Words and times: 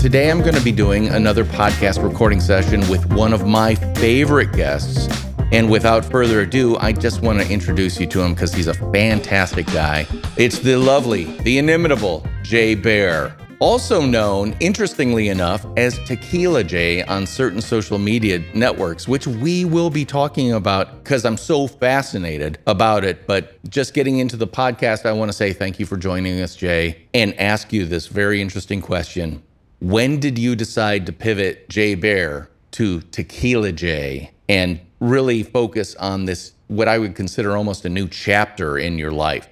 Today, 0.00 0.30
I'm 0.30 0.40
going 0.40 0.54
to 0.54 0.62
be 0.62 0.72
doing 0.72 1.08
another 1.08 1.44
podcast 1.44 2.02
recording 2.02 2.40
session 2.40 2.80
with 2.88 3.04
one 3.12 3.34
of 3.34 3.46
my 3.46 3.74
favorite 3.74 4.50
guests. 4.54 5.14
And 5.52 5.70
without 5.70 6.06
further 6.06 6.40
ado, 6.40 6.78
I 6.78 6.92
just 6.92 7.20
want 7.20 7.38
to 7.38 7.46
introduce 7.46 8.00
you 8.00 8.06
to 8.06 8.22
him 8.22 8.32
because 8.32 8.54
he's 8.54 8.66
a 8.66 8.72
fantastic 8.72 9.66
guy. 9.66 10.06
It's 10.38 10.58
the 10.58 10.76
lovely, 10.76 11.24
the 11.40 11.58
inimitable 11.58 12.26
Jay 12.42 12.74
Baer, 12.74 13.36
also 13.58 14.00
known, 14.00 14.56
interestingly 14.60 15.28
enough, 15.28 15.66
as 15.76 15.98
Tequila 16.06 16.64
Jay 16.64 17.02
on 17.02 17.26
certain 17.26 17.60
social 17.60 17.98
media 17.98 18.42
networks, 18.54 19.06
which 19.06 19.26
we 19.26 19.66
will 19.66 19.90
be 19.90 20.06
talking 20.06 20.54
about 20.54 21.04
because 21.04 21.26
I'm 21.26 21.36
so 21.36 21.66
fascinated 21.66 22.58
about 22.66 23.04
it. 23.04 23.26
But 23.26 23.62
just 23.68 23.92
getting 23.92 24.16
into 24.16 24.38
the 24.38 24.48
podcast, 24.48 25.04
I 25.04 25.12
want 25.12 25.28
to 25.28 25.36
say 25.36 25.52
thank 25.52 25.78
you 25.78 25.84
for 25.84 25.98
joining 25.98 26.40
us, 26.40 26.56
Jay, 26.56 27.06
and 27.12 27.38
ask 27.38 27.70
you 27.70 27.84
this 27.84 28.06
very 28.06 28.40
interesting 28.40 28.80
question. 28.80 29.42
When 29.80 30.20
did 30.20 30.38
you 30.38 30.56
decide 30.56 31.06
to 31.06 31.12
pivot 31.12 31.70
Jay 31.70 31.94
Baer 31.94 32.50
to 32.72 33.00
Tequila 33.00 33.72
Jay 33.72 34.30
and 34.46 34.78
really 35.00 35.42
focus 35.42 35.94
on 35.94 36.26
this, 36.26 36.52
what 36.68 36.86
I 36.86 36.98
would 36.98 37.14
consider 37.14 37.56
almost 37.56 37.86
a 37.86 37.88
new 37.88 38.06
chapter 38.06 38.76
in 38.76 38.98
your 38.98 39.10
life? 39.10 39.48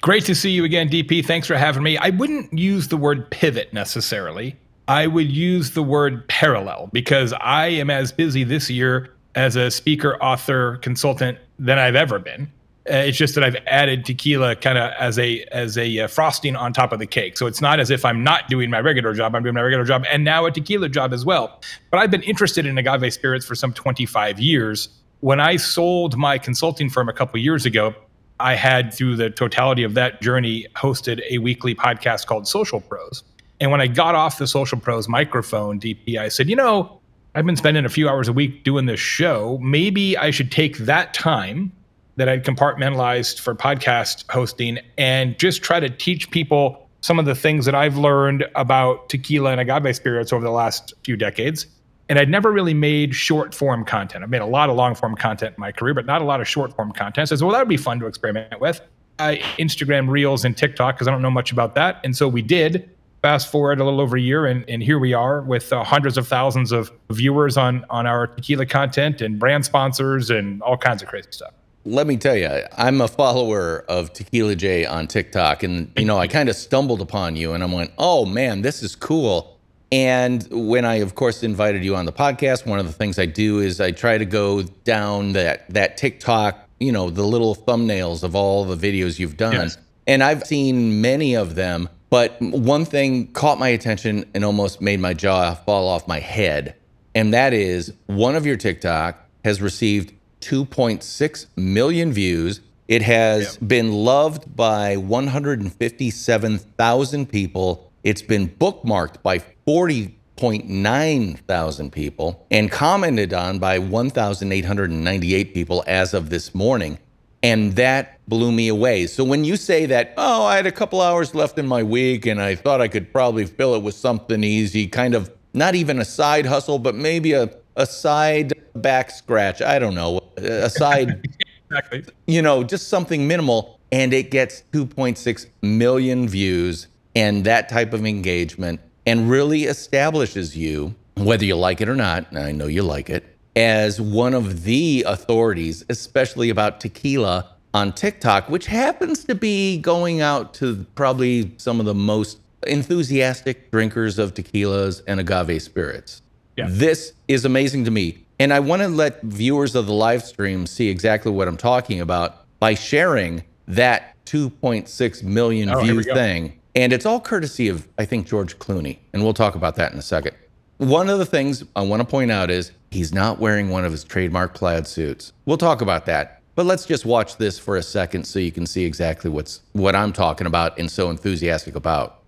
Great 0.00 0.24
to 0.24 0.34
see 0.34 0.50
you 0.50 0.64
again, 0.64 0.88
DP. 0.88 1.22
Thanks 1.26 1.46
for 1.46 1.58
having 1.58 1.82
me. 1.82 1.98
I 1.98 2.08
wouldn't 2.08 2.58
use 2.58 2.88
the 2.88 2.96
word 2.96 3.30
pivot 3.30 3.70
necessarily. 3.74 4.56
I 4.88 5.06
would 5.06 5.30
use 5.30 5.72
the 5.72 5.82
word 5.82 6.26
parallel 6.26 6.88
because 6.94 7.34
I 7.34 7.66
am 7.66 7.90
as 7.90 8.12
busy 8.12 8.44
this 8.44 8.70
year 8.70 9.12
as 9.34 9.56
a 9.56 9.70
speaker, 9.70 10.16
author, 10.22 10.78
consultant 10.78 11.36
than 11.58 11.78
I've 11.78 11.96
ever 11.96 12.18
been. 12.18 12.50
Uh, 12.88 12.96
it's 12.96 13.18
just 13.18 13.34
that 13.34 13.44
I've 13.44 13.56
added 13.66 14.06
tequila 14.06 14.56
kind 14.56 14.78
of 14.78 14.92
as 14.98 15.18
a 15.18 15.44
as 15.52 15.76
a 15.76 16.00
uh, 16.00 16.08
frosting 16.08 16.56
on 16.56 16.72
top 16.72 16.92
of 16.92 16.98
the 16.98 17.06
cake. 17.06 17.36
So 17.36 17.46
it's 17.46 17.60
not 17.60 17.78
as 17.78 17.90
if 17.90 18.04
I'm 18.04 18.24
not 18.24 18.48
doing 18.48 18.70
my 18.70 18.80
regular 18.80 19.12
job. 19.12 19.34
I'm 19.34 19.42
doing 19.42 19.54
my 19.54 19.60
regular 19.60 19.84
job 19.84 20.04
and 20.10 20.24
now 20.24 20.46
a 20.46 20.50
tequila 20.50 20.88
job 20.88 21.12
as 21.12 21.24
well. 21.24 21.60
But 21.90 21.98
I've 21.98 22.10
been 22.10 22.22
interested 22.22 22.64
in 22.64 22.78
agave 22.78 23.12
spirits 23.12 23.44
for 23.44 23.54
some 23.54 23.74
25 23.74 24.40
years. 24.40 24.88
When 25.20 25.40
I 25.40 25.56
sold 25.56 26.16
my 26.16 26.38
consulting 26.38 26.88
firm 26.88 27.10
a 27.10 27.12
couple 27.12 27.38
years 27.38 27.66
ago, 27.66 27.94
I 28.38 28.54
had 28.54 28.94
through 28.94 29.16
the 29.16 29.28
totality 29.28 29.82
of 29.82 29.92
that 29.94 30.22
journey 30.22 30.66
hosted 30.74 31.20
a 31.28 31.36
weekly 31.38 31.74
podcast 31.74 32.26
called 32.26 32.48
Social 32.48 32.80
Pros. 32.80 33.22
And 33.60 33.70
when 33.70 33.82
I 33.82 33.86
got 33.86 34.14
off 34.14 34.38
the 34.38 34.46
Social 34.46 34.80
Pros 34.80 35.06
microphone, 35.06 35.78
DP, 35.78 36.16
I 36.16 36.28
said, 36.28 36.48
you 36.48 36.56
know, 36.56 36.98
I've 37.34 37.44
been 37.44 37.56
spending 37.56 37.84
a 37.84 37.90
few 37.90 38.08
hours 38.08 38.26
a 38.26 38.32
week 38.32 38.64
doing 38.64 38.86
this 38.86 38.98
show. 38.98 39.58
Maybe 39.60 40.16
I 40.16 40.30
should 40.30 40.50
take 40.50 40.78
that 40.78 41.12
time 41.12 41.72
that 42.16 42.28
I'd 42.28 42.44
compartmentalized 42.44 43.40
for 43.40 43.54
podcast 43.54 44.30
hosting 44.30 44.78
and 44.98 45.38
just 45.38 45.62
try 45.62 45.80
to 45.80 45.88
teach 45.88 46.30
people 46.30 46.88
some 47.00 47.18
of 47.18 47.24
the 47.24 47.34
things 47.34 47.64
that 47.64 47.74
I've 47.74 47.96
learned 47.96 48.44
about 48.54 49.08
tequila 49.08 49.52
and 49.52 49.60
agave 49.60 49.96
spirits 49.96 50.32
over 50.32 50.44
the 50.44 50.50
last 50.50 50.92
few 51.04 51.16
decades. 51.16 51.66
And 52.08 52.18
I'd 52.18 52.28
never 52.28 52.50
really 52.50 52.74
made 52.74 53.14
short 53.14 53.54
form 53.54 53.84
content. 53.84 54.24
I've 54.24 54.30
made 54.30 54.42
a 54.42 54.46
lot 54.46 54.68
of 54.68 54.76
long 54.76 54.94
form 54.94 55.14
content 55.14 55.54
in 55.56 55.60
my 55.60 55.72
career, 55.72 55.94
but 55.94 56.06
not 56.06 56.20
a 56.20 56.24
lot 56.24 56.40
of 56.40 56.48
short 56.48 56.74
form 56.74 56.92
content. 56.92 57.28
So 57.28 57.34
I 57.34 57.38
said, 57.38 57.44
well, 57.44 57.52
that 57.52 57.60
would 57.60 57.68
be 57.68 57.76
fun 57.76 58.00
to 58.00 58.06
experiment 58.06 58.60
with. 58.60 58.80
Uh, 59.18 59.36
Instagram 59.58 60.08
Reels 60.08 60.44
and 60.44 60.56
TikTok, 60.56 60.96
because 60.96 61.06
I 61.06 61.10
don't 61.10 61.22
know 61.22 61.30
much 61.30 61.52
about 61.52 61.74
that. 61.76 62.00
And 62.04 62.16
so 62.16 62.26
we 62.26 62.42
did. 62.42 62.90
Fast 63.22 63.52
forward 63.52 63.80
a 63.80 63.84
little 63.84 64.00
over 64.00 64.16
a 64.16 64.20
year, 64.20 64.46
and, 64.46 64.64
and 64.66 64.82
here 64.82 64.98
we 64.98 65.12
are 65.12 65.42
with 65.42 65.74
uh, 65.74 65.84
hundreds 65.84 66.16
of 66.16 66.26
thousands 66.26 66.72
of 66.72 66.90
viewers 67.10 67.58
on 67.58 67.84
on 67.90 68.06
our 68.06 68.28
tequila 68.28 68.64
content 68.64 69.20
and 69.20 69.38
brand 69.38 69.66
sponsors 69.66 70.30
and 70.30 70.62
all 70.62 70.78
kinds 70.78 71.02
of 71.02 71.08
crazy 71.08 71.28
stuff 71.30 71.52
let 71.84 72.06
me 72.06 72.16
tell 72.16 72.36
you, 72.36 72.48
I'm 72.76 73.00
a 73.00 73.08
follower 73.08 73.84
of 73.88 74.12
Tequila 74.12 74.54
Jay 74.54 74.84
on 74.84 75.06
TikTok, 75.06 75.62
and 75.62 75.90
you 75.96 76.04
know, 76.04 76.18
I 76.18 76.28
kind 76.28 76.48
of 76.48 76.56
stumbled 76.56 77.00
upon 77.00 77.36
you, 77.36 77.52
and 77.52 77.62
I'm 77.62 77.72
went, 77.72 77.92
"Oh 77.96 78.26
man, 78.26 78.62
this 78.62 78.82
is 78.82 78.94
cool." 78.94 79.56
And 79.92 80.46
when 80.50 80.84
I, 80.84 80.96
of 80.96 81.14
course, 81.14 81.42
invited 81.42 81.84
you 81.84 81.96
on 81.96 82.04
the 82.04 82.12
podcast, 82.12 82.64
one 82.64 82.78
of 82.78 82.86
the 82.86 82.92
things 82.92 83.18
I 83.18 83.26
do 83.26 83.58
is 83.58 83.80
I 83.80 83.90
try 83.90 84.18
to 84.18 84.24
go 84.24 84.62
down 84.62 85.32
that 85.32 85.68
that 85.70 85.96
TikTok, 85.96 86.68
you 86.78 86.92
know, 86.92 87.08
the 87.08 87.24
little 87.24 87.54
thumbnails 87.54 88.22
of 88.22 88.34
all 88.34 88.64
the 88.64 88.76
videos 88.76 89.18
you've 89.18 89.36
done, 89.36 89.54
yes. 89.54 89.78
and 90.06 90.22
I've 90.22 90.46
seen 90.46 91.00
many 91.00 91.34
of 91.34 91.54
them. 91.54 91.88
But 92.10 92.36
one 92.40 92.84
thing 92.84 93.28
caught 93.32 93.58
my 93.58 93.68
attention 93.68 94.24
and 94.34 94.44
almost 94.44 94.80
made 94.80 94.98
my 94.98 95.14
jaw 95.14 95.54
fall 95.54 95.88
off 95.88 96.06
my 96.06 96.18
head, 96.18 96.74
and 97.14 97.32
that 97.32 97.54
is 97.54 97.92
one 98.06 98.36
of 98.36 98.44
your 98.44 98.56
TikTok 98.56 99.16
has 99.44 99.62
received 99.62 100.12
2.6 100.40 101.46
million 101.56 102.12
views. 102.12 102.60
It 102.88 103.02
has 103.02 103.58
yep. 103.60 103.68
been 103.68 103.92
loved 103.92 104.56
by 104.56 104.96
157,000 104.96 107.28
people. 107.28 107.92
It's 108.02 108.22
been 108.22 108.48
bookmarked 108.48 109.22
by 109.22 109.38
40.9 109.66 111.38
thousand 111.40 111.92
people 111.92 112.46
and 112.50 112.70
commented 112.70 113.32
on 113.32 113.58
by 113.58 113.78
1,898 113.78 115.54
people 115.54 115.84
as 115.86 116.14
of 116.14 116.30
this 116.30 116.54
morning. 116.54 116.98
And 117.42 117.76
that 117.76 118.20
blew 118.28 118.52
me 118.52 118.68
away. 118.68 119.06
So 119.06 119.24
when 119.24 119.44
you 119.44 119.56
say 119.56 119.86
that, 119.86 120.12
oh, 120.16 120.44
I 120.44 120.56
had 120.56 120.66
a 120.66 120.72
couple 120.72 121.00
hours 121.00 121.34
left 121.34 121.58
in 121.58 121.66
my 121.66 121.82
week 121.82 122.26
and 122.26 122.40
I 122.40 122.54
thought 122.54 122.80
I 122.80 122.88
could 122.88 123.12
probably 123.12 123.46
fill 123.46 123.74
it 123.74 123.82
with 123.82 123.94
something 123.94 124.44
easy, 124.44 124.86
kind 124.88 125.14
of 125.14 125.30
not 125.54 125.74
even 125.74 125.98
a 125.98 126.04
side 126.04 126.46
hustle, 126.46 126.78
but 126.78 126.94
maybe 126.94 127.32
a, 127.32 127.50
a 127.76 127.86
side 127.86 128.52
back 128.74 129.10
scratch. 129.10 129.62
I 129.62 129.78
don't 129.78 129.94
know, 129.94 130.20
a 130.36 130.70
side, 130.70 131.26
exactly. 131.70 132.04
you 132.26 132.42
know, 132.42 132.64
just 132.64 132.88
something 132.88 133.26
minimal. 133.26 133.78
And 133.92 134.14
it 134.14 134.30
gets 134.30 134.62
2.6 134.72 135.46
million 135.62 136.28
views 136.28 136.86
and 137.16 137.44
that 137.44 137.68
type 137.68 137.92
of 137.92 138.06
engagement 138.06 138.80
and 139.06 139.28
really 139.28 139.64
establishes 139.64 140.56
you, 140.56 140.94
whether 141.16 141.44
you 141.44 141.56
like 141.56 141.80
it 141.80 141.88
or 141.88 141.96
not, 141.96 142.30
and 142.30 142.38
I 142.38 142.52
know 142.52 142.66
you 142.66 142.82
like 142.82 143.10
it, 143.10 143.24
as 143.56 144.00
one 144.00 144.34
of 144.34 144.62
the 144.64 145.04
authorities, 145.08 145.84
especially 145.88 146.50
about 146.50 146.80
tequila 146.80 147.56
on 147.74 147.92
TikTok, 147.92 148.48
which 148.48 148.66
happens 148.66 149.24
to 149.24 149.34
be 149.34 149.78
going 149.78 150.20
out 150.20 150.54
to 150.54 150.86
probably 150.94 151.52
some 151.56 151.80
of 151.80 151.86
the 151.86 151.94
most 151.94 152.40
enthusiastic 152.66 153.70
drinkers 153.70 154.18
of 154.18 154.34
tequilas 154.34 155.02
and 155.06 155.20
agave 155.20 155.62
spirits. 155.62 156.22
Yeah. 156.56 156.66
This 156.68 157.12
is 157.28 157.44
amazing 157.44 157.84
to 157.86 157.90
me. 157.90 158.24
And 158.38 158.52
I 158.52 158.60
want 158.60 158.82
to 158.82 158.88
let 158.88 159.22
viewers 159.22 159.74
of 159.74 159.86
the 159.86 159.92
live 159.92 160.24
stream 160.24 160.66
see 160.66 160.88
exactly 160.88 161.30
what 161.30 161.46
I'm 161.46 161.56
talking 161.56 162.00
about 162.00 162.46
by 162.58 162.74
sharing 162.74 163.44
that 163.68 164.16
2.6 164.26 165.22
million 165.22 165.68
oh, 165.68 165.82
view 165.82 166.02
thing. 166.02 166.58
And 166.74 166.92
it's 166.92 167.04
all 167.04 167.20
courtesy 167.20 167.68
of, 167.68 167.86
I 167.98 168.04
think, 168.04 168.26
George 168.26 168.58
Clooney. 168.58 168.98
And 169.12 169.22
we'll 169.22 169.34
talk 169.34 169.56
about 169.56 169.76
that 169.76 169.92
in 169.92 169.98
a 169.98 170.02
second. 170.02 170.36
One 170.78 171.10
of 171.10 171.18
the 171.18 171.26
things 171.26 171.64
I 171.76 171.82
want 171.82 172.00
to 172.00 172.06
point 172.06 172.30
out 172.30 172.50
is 172.50 172.72
he's 172.90 173.12
not 173.12 173.38
wearing 173.38 173.68
one 173.68 173.84
of 173.84 173.92
his 173.92 174.04
trademark 174.04 174.54
plaid 174.54 174.86
suits. 174.86 175.32
We'll 175.44 175.58
talk 175.58 175.82
about 175.82 176.06
that. 176.06 176.40
But 176.54 176.66
let's 176.66 176.86
just 176.86 177.04
watch 177.04 177.36
this 177.36 177.58
for 177.58 177.76
a 177.76 177.82
second 177.82 178.24
so 178.24 178.38
you 178.38 178.52
can 178.52 178.66
see 178.66 178.84
exactly 178.84 179.30
what's 179.30 179.60
what 179.72 179.94
I'm 179.94 180.12
talking 180.12 180.46
about 180.46 180.78
and 180.78 180.90
so 180.90 181.10
enthusiastic 181.10 181.74
about. 181.74 182.19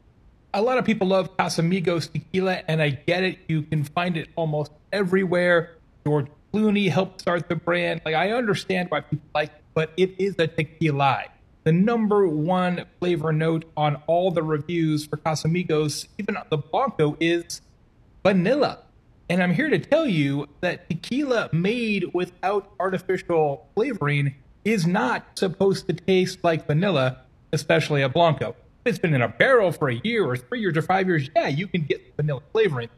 A 0.54 0.60
lot 0.60 0.76
of 0.76 0.84
people 0.84 1.06
love 1.06 1.34
Casamigos 1.38 2.12
tequila, 2.12 2.62
and 2.68 2.82
I 2.82 2.90
get 2.90 3.24
it. 3.24 3.38
You 3.48 3.62
can 3.62 3.84
find 3.84 4.18
it 4.18 4.28
almost 4.36 4.70
everywhere. 4.92 5.78
George 6.04 6.26
Clooney 6.52 6.90
helped 6.90 7.22
start 7.22 7.48
the 7.48 7.56
brand. 7.56 8.02
Like 8.04 8.14
I 8.14 8.32
understand 8.32 8.90
why 8.90 9.00
people 9.00 9.26
like 9.34 9.48
it, 9.48 9.62
but 9.72 9.92
it 9.96 10.14
is 10.18 10.34
a 10.38 10.46
tequila. 10.46 11.24
The 11.64 11.72
number 11.72 12.28
one 12.28 12.84
flavor 13.00 13.32
note 13.32 13.64
on 13.78 14.02
all 14.06 14.30
the 14.30 14.42
reviews 14.42 15.06
for 15.06 15.16
Casamigos, 15.16 16.08
even 16.18 16.36
the 16.50 16.58
Blanco, 16.58 17.16
is 17.18 17.62
vanilla. 18.22 18.80
And 19.30 19.42
I'm 19.42 19.54
here 19.54 19.70
to 19.70 19.78
tell 19.78 20.06
you 20.06 20.48
that 20.60 20.90
tequila 20.90 21.48
made 21.52 22.12
without 22.12 22.70
artificial 22.78 23.68
flavoring 23.74 24.34
is 24.66 24.86
not 24.86 25.38
supposed 25.38 25.86
to 25.86 25.94
taste 25.94 26.44
like 26.44 26.66
vanilla, 26.66 27.22
especially 27.54 28.02
a 28.02 28.10
Blanco. 28.10 28.54
It's 28.84 28.98
been 28.98 29.14
in 29.14 29.22
a 29.22 29.28
barrel 29.28 29.70
for 29.72 29.88
a 29.88 29.94
year 30.02 30.24
or 30.24 30.36
three 30.36 30.60
years 30.60 30.76
or 30.76 30.82
five 30.82 31.06
years, 31.06 31.30
yeah, 31.36 31.48
you 31.48 31.66
can 31.66 31.82
get 31.82 32.00
vanilla 32.16 32.42
flavoring. 32.52 32.88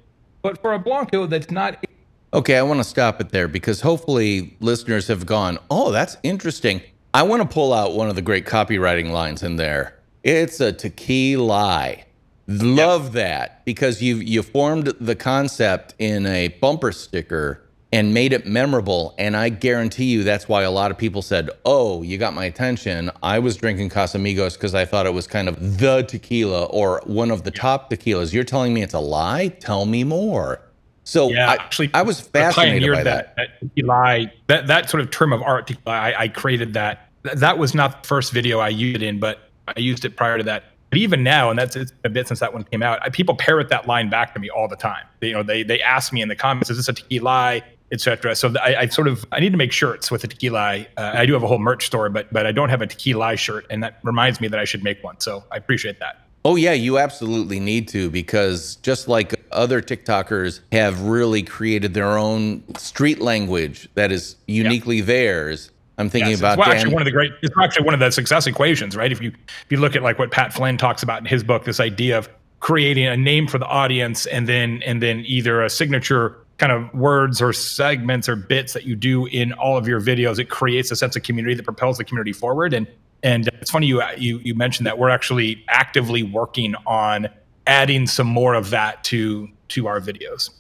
But 0.42 0.60
for 0.60 0.72
a 0.72 0.78
Blanco 0.78 1.26
that's 1.26 1.50
not 1.50 1.84
Okay, 2.32 2.58
I 2.58 2.62
want 2.62 2.80
to 2.80 2.84
stop 2.84 3.20
it 3.20 3.30
there 3.30 3.46
because 3.46 3.80
hopefully 3.80 4.56
listeners 4.58 5.06
have 5.06 5.24
gone, 5.24 5.56
oh, 5.70 5.92
that's 5.92 6.16
interesting. 6.24 6.82
I 7.14 7.22
want 7.22 7.42
to 7.42 7.48
pull 7.48 7.72
out 7.72 7.94
one 7.94 8.08
of 8.08 8.16
the 8.16 8.22
great 8.22 8.44
copywriting 8.44 9.12
lines 9.12 9.44
in 9.44 9.54
there. 9.54 10.00
It's 10.24 10.58
a 10.58 10.72
tequila. 10.72 11.44
Lie. 11.44 12.04
Love 12.48 13.04
yep. 13.04 13.12
that 13.12 13.64
because 13.64 14.02
you 14.02 14.16
you 14.16 14.42
formed 14.42 14.88
the 15.00 15.14
concept 15.14 15.94
in 15.98 16.26
a 16.26 16.48
bumper 16.48 16.92
sticker 16.92 17.63
and 17.94 18.12
made 18.12 18.32
it 18.32 18.44
memorable. 18.44 19.14
And 19.18 19.36
I 19.36 19.50
guarantee 19.50 20.06
you 20.06 20.24
that's 20.24 20.48
why 20.48 20.64
a 20.64 20.70
lot 20.72 20.90
of 20.90 20.98
people 20.98 21.22
said, 21.22 21.48
Oh, 21.64 22.02
you 22.02 22.18
got 22.18 22.34
my 22.34 22.44
attention. 22.44 23.08
I 23.22 23.38
was 23.38 23.56
drinking 23.56 23.90
Casamigos 23.90 24.54
because 24.54 24.74
I 24.74 24.84
thought 24.84 25.06
it 25.06 25.14
was 25.14 25.28
kind 25.28 25.48
of 25.48 25.78
the 25.78 26.02
tequila 26.02 26.64
or 26.64 27.00
one 27.06 27.30
of 27.30 27.44
the 27.44 27.52
top 27.52 27.90
tequilas. 27.90 28.32
You're 28.32 28.42
telling 28.42 28.74
me 28.74 28.82
it's 28.82 28.94
a 28.94 28.98
lie? 28.98 29.46
Tell 29.46 29.86
me 29.86 30.02
more. 30.02 30.60
So 31.04 31.28
yeah, 31.28 31.50
I, 31.50 31.54
actually, 31.54 31.90
I 31.94 32.02
was 32.02 32.20
fascinated 32.20 32.90
by 32.90 33.04
that. 33.04 33.36
That, 33.36 33.48
that 33.76 34.32
that, 34.48 34.66
that 34.66 34.90
sort 34.90 35.00
of 35.00 35.12
term 35.12 35.32
of 35.32 35.40
art, 35.42 35.70
I, 35.86 36.14
I 36.14 36.28
created 36.28 36.74
that. 36.74 37.10
That 37.22 37.58
was 37.58 37.76
not 37.76 38.02
the 38.02 38.08
first 38.08 38.32
video 38.32 38.58
I 38.58 38.70
used 38.70 39.02
it 39.02 39.06
in, 39.06 39.20
but 39.20 39.50
I 39.68 39.78
used 39.78 40.04
it 40.04 40.16
prior 40.16 40.38
to 40.38 40.44
that. 40.44 40.64
But 40.90 40.98
even 40.98 41.22
now, 41.22 41.50
and 41.50 41.58
that's 41.58 41.76
it's 41.76 41.92
a 42.04 42.08
bit 42.08 42.26
since 42.26 42.40
that 42.40 42.52
one 42.52 42.64
came 42.64 42.82
out, 42.82 43.00
I, 43.02 43.10
people 43.10 43.36
parrot 43.36 43.68
that 43.68 43.86
line 43.86 44.10
back 44.10 44.32
to 44.34 44.40
me 44.40 44.48
all 44.48 44.66
the 44.66 44.76
time. 44.76 45.04
They, 45.20 45.28
you 45.28 45.34
know, 45.34 45.42
they 45.42 45.62
they 45.62 45.80
ask 45.80 46.12
me 46.12 46.22
in 46.22 46.28
the 46.28 46.36
comments, 46.36 46.70
"Is 46.70 46.76
this 46.76 46.88
a 46.88 46.92
tequila?" 46.92 47.62
Etc. 47.92 48.34
So 48.34 48.52
I, 48.60 48.80
I, 48.80 48.86
sort 48.86 49.08
of 49.08 49.24
I 49.32 49.40
need 49.40 49.52
to 49.52 49.58
make 49.58 49.72
shirts 49.72 50.10
with 50.10 50.24
a 50.24 50.26
tequila. 50.26 50.86
Uh, 50.96 51.12
I 51.14 51.26
do 51.26 51.32
have 51.32 51.42
a 51.42 51.46
whole 51.46 51.58
merch 51.58 51.86
store, 51.86 52.08
but 52.08 52.32
but 52.32 52.46
I 52.46 52.52
don't 52.52 52.68
have 52.68 52.82
a 52.82 52.86
tequila 52.86 53.36
shirt, 53.36 53.66
and 53.70 53.82
that 53.82 54.00
reminds 54.02 54.40
me 54.40 54.48
that 54.48 54.58
I 54.58 54.64
should 54.64 54.82
make 54.82 55.02
one. 55.02 55.20
So 55.20 55.44
I 55.52 55.56
appreciate 55.56 56.00
that. 56.00 56.24
Oh 56.46 56.56
yeah, 56.56 56.72
you 56.72 56.98
absolutely 56.98 57.58
need 57.58 57.88
to 57.88 58.10
because 58.10 58.76
just 58.76 59.08
like 59.08 59.34
other 59.50 59.80
TikTokers 59.80 60.60
have 60.72 61.00
really 61.02 61.42
created 61.42 61.94
their 61.94 62.18
own 62.18 62.62
street 62.76 63.20
language 63.20 63.88
that 63.94 64.12
is 64.12 64.36
uniquely 64.46 64.98
yeah. 64.98 65.04
theirs. 65.04 65.70
I'm 65.96 66.10
thinking 66.10 66.32
yes, 66.32 66.40
about 66.40 66.58
well, 66.58 66.68
actually 66.68 66.92
one 66.92 67.00
of 67.00 67.06
the 67.06 67.12
great. 67.12 67.32
It's 67.42 67.54
actually 67.62 67.84
one 67.84 67.94
of 67.94 68.00
the 68.00 68.10
success 68.10 68.46
equations, 68.46 68.96
right? 68.96 69.10
If 69.10 69.22
you 69.22 69.28
if 69.28 69.66
you 69.70 69.78
look 69.78 69.96
at 69.96 70.02
like 70.02 70.18
what 70.18 70.32
Pat 70.32 70.52
Flynn 70.52 70.76
talks 70.76 71.02
about 71.02 71.20
in 71.20 71.26
his 71.26 71.42
book, 71.42 71.64
this 71.64 71.80
idea 71.80 72.18
of 72.18 72.28
creating 72.60 73.06
a 73.06 73.16
name 73.16 73.46
for 73.46 73.58
the 73.58 73.66
audience 73.66 74.26
and 74.26 74.48
then 74.48 74.82
and 74.84 75.02
then 75.02 75.22
either 75.26 75.62
a 75.62 75.70
signature 75.70 76.43
kind 76.58 76.72
of 76.72 76.92
words 76.94 77.42
or 77.42 77.52
segments 77.52 78.28
or 78.28 78.36
bits 78.36 78.72
that 78.72 78.84
you 78.84 78.94
do 78.96 79.26
in 79.26 79.52
all 79.54 79.76
of 79.76 79.88
your 79.88 80.00
videos, 80.00 80.38
it 80.38 80.48
creates 80.48 80.90
a 80.90 80.96
sense 80.96 81.16
of 81.16 81.22
community 81.22 81.54
that 81.54 81.64
propels 81.64 81.98
the 81.98 82.04
community 82.04 82.32
forward. 82.32 82.72
And 82.74 82.86
and 83.22 83.48
it's 83.60 83.70
funny 83.70 83.86
you 83.86 84.02
you 84.16 84.38
you 84.44 84.54
mentioned 84.54 84.86
that 84.86 84.98
we're 84.98 85.08
actually 85.08 85.64
actively 85.68 86.22
working 86.22 86.74
on 86.86 87.28
adding 87.66 88.06
some 88.06 88.26
more 88.26 88.54
of 88.54 88.70
that 88.70 89.02
to 89.04 89.48
to 89.68 89.86
our 89.86 90.00
videos. 90.00 90.50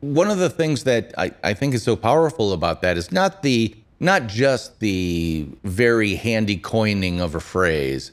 One 0.00 0.30
of 0.30 0.38
the 0.38 0.50
things 0.50 0.84
that 0.84 1.12
I, 1.18 1.32
I 1.42 1.54
think 1.54 1.74
is 1.74 1.82
so 1.82 1.96
powerful 1.96 2.52
about 2.52 2.82
that 2.82 2.96
is 2.96 3.10
not 3.10 3.42
the 3.42 3.74
not 4.00 4.26
just 4.26 4.78
the 4.80 5.48
very 5.64 6.14
handy 6.14 6.56
coining 6.56 7.20
of 7.20 7.34
a 7.34 7.40
phrase, 7.40 8.12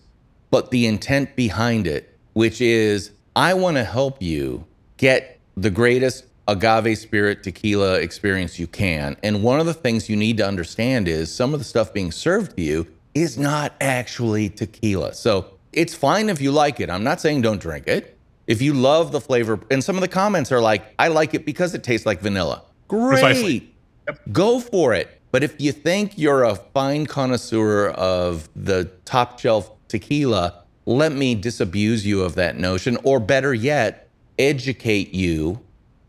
but 0.50 0.72
the 0.72 0.88
intent 0.88 1.36
behind 1.36 1.86
it, 1.86 2.18
which 2.34 2.62
is 2.62 3.12
I 3.36 3.54
want 3.54 3.78
to 3.78 3.84
help 3.84 4.22
you 4.22 4.66
get 4.98 5.40
the 5.58 5.70
greatest 5.70 6.26
agave 6.48 6.98
spirit 6.98 7.44
tequila 7.44 8.00
experience 8.00 8.60
you 8.60 8.68
can. 8.68 9.18
And 9.24 9.44
one 9.44 9.60
of 9.60 9.66
the 9.66 9.74
things 9.74 10.10
you 10.10 10.16
need 10.16 10.38
to 10.38 10.48
understand 10.48 11.08
is 11.08 11.34
some 11.34 11.54
of 11.54 11.60
the 11.60 11.66
stuff 11.66 11.94
being 11.94 12.12
served 12.12 12.56
to 12.58 12.62
you 12.62 12.88
is 13.14 13.38
not 13.38 13.74
actually 13.82 14.50
tequila. 14.50 15.14
So 15.14 15.52
it's 15.74 15.96
fine 15.96 16.30
if 16.30 16.42
you 16.42 16.52
like 16.52 16.80
it. 16.80 16.90
I'm 16.90 17.04
not 17.04 17.22
saying 17.22 17.42
don't 17.42 17.62
drink 17.62 17.88
it. 17.88 18.18
If 18.48 18.62
you 18.62 18.74
love 18.74 19.12
the 19.12 19.22
flavor, 19.22 19.60
and 19.72 19.84
some 19.84 19.96
of 19.96 20.02
the 20.02 20.08
comments 20.08 20.52
are 20.52 20.62
like, 20.62 20.86
I 21.00 21.08
like 21.08 21.34
it 21.34 21.46
because 21.46 21.74
it 21.74 21.84
tastes 21.84 22.06
like 22.06 22.22
vanilla. 22.22 22.64
Great. 22.88 23.72
Yep. 24.08 24.20
Go 24.32 24.60
for 24.60 24.94
it. 24.94 25.20
But 25.32 25.44
if 25.44 25.60
you 25.60 25.72
think 25.72 26.18
you're 26.18 26.44
a 26.44 26.56
fine 26.56 27.08
connoisseur 27.08 27.90
of 27.90 28.48
the 28.56 28.86
top 29.04 29.40
shelf 29.40 29.72
tequila, 29.88 30.64
let 30.86 31.12
me 31.12 31.34
disabuse 31.34 32.06
you 32.06 32.22
of 32.22 32.36
that 32.36 32.58
notion, 32.58 32.98
or 33.04 33.20
better 33.20 33.54
yet, 33.54 34.08
educate 34.38 35.14
you, 35.14 35.60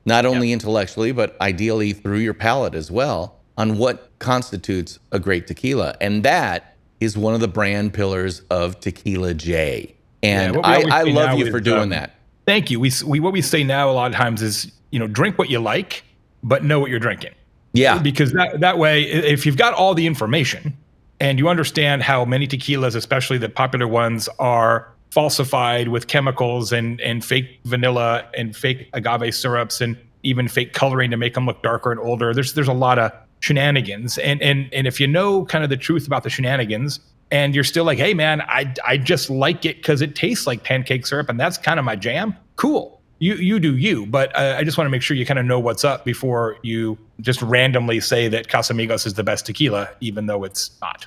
not 0.07 0.25
only 0.25 0.49
yep. 0.49 0.55
intellectually, 0.55 1.13
but 1.13 1.39
ideally 1.41 1.93
through 1.93 2.19
your 2.19 2.35
palate 2.35 2.75
as 2.75 2.91
well, 2.91 3.37
on 3.59 3.77
what 3.77 4.11
constitutes 4.19 4.99
a 5.13 5.19
great 5.19 5.47
tequila. 5.47 5.97
And 6.01 6.23
that 6.23 6.77
is 7.01 7.19
one 7.19 7.35
of 7.35 7.41
the 7.41 7.49
brand 7.49 7.93
pillars 7.93 8.41
of 8.51 8.81
Tequila 8.81 9.35
Jay. 9.35 9.95
And 10.23 10.55
yeah, 10.55 10.61
I, 10.65 10.85
I 10.91 11.03
love 11.03 11.39
you 11.39 11.51
for 11.51 11.61
doing 11.61 11.83
um, 11.83 11.89
that. 11.91 12.15
Thank 12.47 12.71
you. 12.71 12.81
We, 12.81 12.91
we 13.05 13.21
what 13.21 13.33
we 13.33 13.43
say 13.43 13.65
now 13.65 13.91
a 13.91 13.93
lot 13.93 14.11
of 14.11 14.17
times 14.17 14.41
is 14.41 14.73
you 14.91 14.99
know 14.99 15.07
drink 15.07 15.39
what 15.39 15.51
you 15.51 15.59
like, 15.59 16.05
but 16.43 16.65
know 16.65 16.81
what 16.81 16.91
you're 16.91 17.01
drinking. 17.01 17.35
Yeah. 17.73 17.99
Because 17.99 18.33
that 18.33 18.61
that 18.61 18.79
way, 18.79 19.03
if 19.03 19.45
you've 19.45 19.57
got 19.57 19.75
all 19.75 19.95
the 19.95 20.07
information 20.07 20.77
and 21.21 21.39
you 21.39 21.49
understand 21.49 22.03
how 22.03 22.25
many 22.25 22.47
tequilas, 22.47 22.95
especially 22.95 23.39
the 23.39 23.49
popular 23.49 23.89
ones, 23.89 24.29
are 24.39 24.89
falsified 25.11 25.89
with 25.89 26.09
chemicals 26.09 26.73
and 26.73 27.01
and 27.01 27.25
fake 27.25 27.61
vanilla 27.65 28.29
and 28.37 28.57
fake 28.57 28.89
agave 28.93 29.35
syrups 29.35 29.81
and 29.81 29.97
even 30.23 30.49
fake 30.49 30.73
coloring 30.73 31.11
to 31.11 31.17
make 31.17 31.35
them 31.35 31.47
look 31.47 31.63
darker 31.63 31.91
and 31.91 32.01
older. 32.01 32.35
There's 32.35 32.55
there's 32.55 32.69
a 32.69 32.75
lot 32.75 32.99
of 32.99 33.13
shenanigans. 33.41 34.19
And 34.19 34.43
and 34.43 34.73
and 34.73 34.87
if 34.87 35.01
you 35.01 35.07
know 35.07 35.45
kind 35.47 35.65
of 35.65 35.71
the 35.71 35.77
truth 35.77 36.07
about 36.07 36.23
the 36.23 36.31
shenanigans, 36.31 37.01
and 37.31 37.55
you're 37.55 37.65
still 37.65 37.85
like, 37.85 37.99
hey 37.99 38.15
man, 38.15 38.41
I 38.43 38.73
I 38.87 38.99
just 38.99 39.31
like 39.31 39.65
it 39.65 39.77
because 39.77 40.03
it 40.03 40.15
tastes 40.15 40.47
like 40.47 40.65
pancake 40.65 41.07
syrup, 41.07 41.29
and 41.29 41.39
that's 41.39 41.59
kind 41.59 41.79
of 41.79 41.85
my 41.85 41.97
jam. 41.97 42.35
Cool. 42.57 43.01
You 43.19 43.35
you 43.37 43.59
do 43.59 43.77
you, 43.77 44.05
but 44.07 44.35
uh, 44.37 44.57
I 44.59 44.65
just 44.65 44.77
want 44.77 44.87
to 44.87 44.91
make 44.91 45.01
sure 45.01 45.17
you 45.17 45.25
kind 45.25 45.39
of 45.39 45.47
know 45.47 45.59
what's 45.59 45.85
up 45.85 46.05
before 46.05 46.59
you 46.63 46.99
just 47.21 47.41
randomly 47.41 47.99
say 48.01 48.29
that 48.29 48.49
Casamigos 48.49 49.07
is 49.07 49.15
the 49.15 49.25
best 49.25 49.47
tequila, 49.47 49.89
even 50.01 50.27
though 50.27 50.45
it's 50.45 50.71
not. 50.83 51.07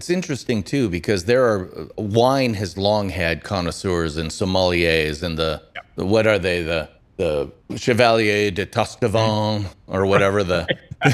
It's 0.00 0.08
interesting 0.08 0.62
too 0.62 0.88
because 0.88 1.26
there 1.26 1.44
are 1.44 1.68
wine 1.98 2.54
has 2.54 2.78
long 2.78 3.10
had 3.10 3.44
connoisseurs 3.44 4.16
and 4.16 4.30
sommeliers 4.30 5.22
and 5.22 5.36
the, 5.36 5.62
yeah. 5.76 5.82
the 5.96 6.06
what 6.06 6.26
are 6.26 6.38
they 6.38 6.62
the 6.62 6.88
the 7.18 7.52
Chevalier 7.76 8.50
de 8.50 8.64
Tastevin 8.64 9.66
or 9.88 10.06
whatever 10.06 10.42
the 10.42 10.66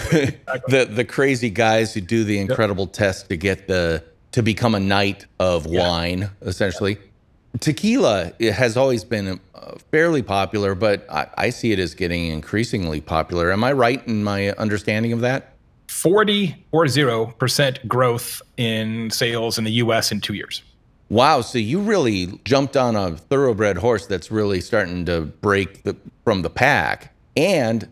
the 0.69 0.89
the 0.89 1.05
crazy 1.05 1.51
guys 1.51 1.95
who 1.95 2.01
do 2.01 2.23
the 2.23 2.39
incredible 2.39 2.85
yep. 2.85 2.93
test 2.93 3.29
to 3.29 3.37
get 3.37 3.67
the 3.67 4.05
to 4.31 4.41
become 4.41 4.77
a 4.77 4.81
knight 4.81 5.27
of 5.41 5.67
yeah. 5.67 5.81
wine 5.81 6.31
essentially. 6.43 6.93
Yeah. 6.93 7.59
Tequila 7.59 8.35
has 8.39 8.77
always 8.77 9.03
been 9.03 9.41
uh, 9.53 9.79
fairly 9.91 10.23
popular, 10.23 10.77
but 10.77 11.05
I, 11.11 11.27
I 11.37 11.51
see 11.51 11.73
it 11.73 11.81
as 11.81 11.93
getting 11.95 12.27
increasingly 12.27 13.01
popular. 13.01 13.51
Am 13.51 13.65
I 13.65 13.73
right 13.73 14.07
in 14.07 14.23
my 14.23 14.51
understanding 14.51 15.13
of 15.13 15.23
that? 15.23 15.56
40 15.89 16.67
or 16.73 16.85
0% 16.85 17.89
growth 17.89 18.43
in 18.57 19.11
sales 19.11 19.59
in 19.59 19.65
the 19.65 19.73
US 19.73 20.13
in 20.13 20.21
two 20.21 20.35
years. 20.35 20.63
Wow. 21.09 21.41
So 21.41 21.59
you 21.59 21.81
really 21.81 22.41
jumped 22.45 22.77
on 22.77 22.97
a 22.97 23.17
thoroughbred 23.17 23.79
horse 23.79 24.07
that's 24.07 24.31
really 24.31 24.61
starting 24.61 25.05
to 25.07 25.23
break 25.23 25.85
the, 25.85 25.97
from 26.25 26.43
the 26.43 26.51
pack. 26.51 27.15
And 27.37 27.89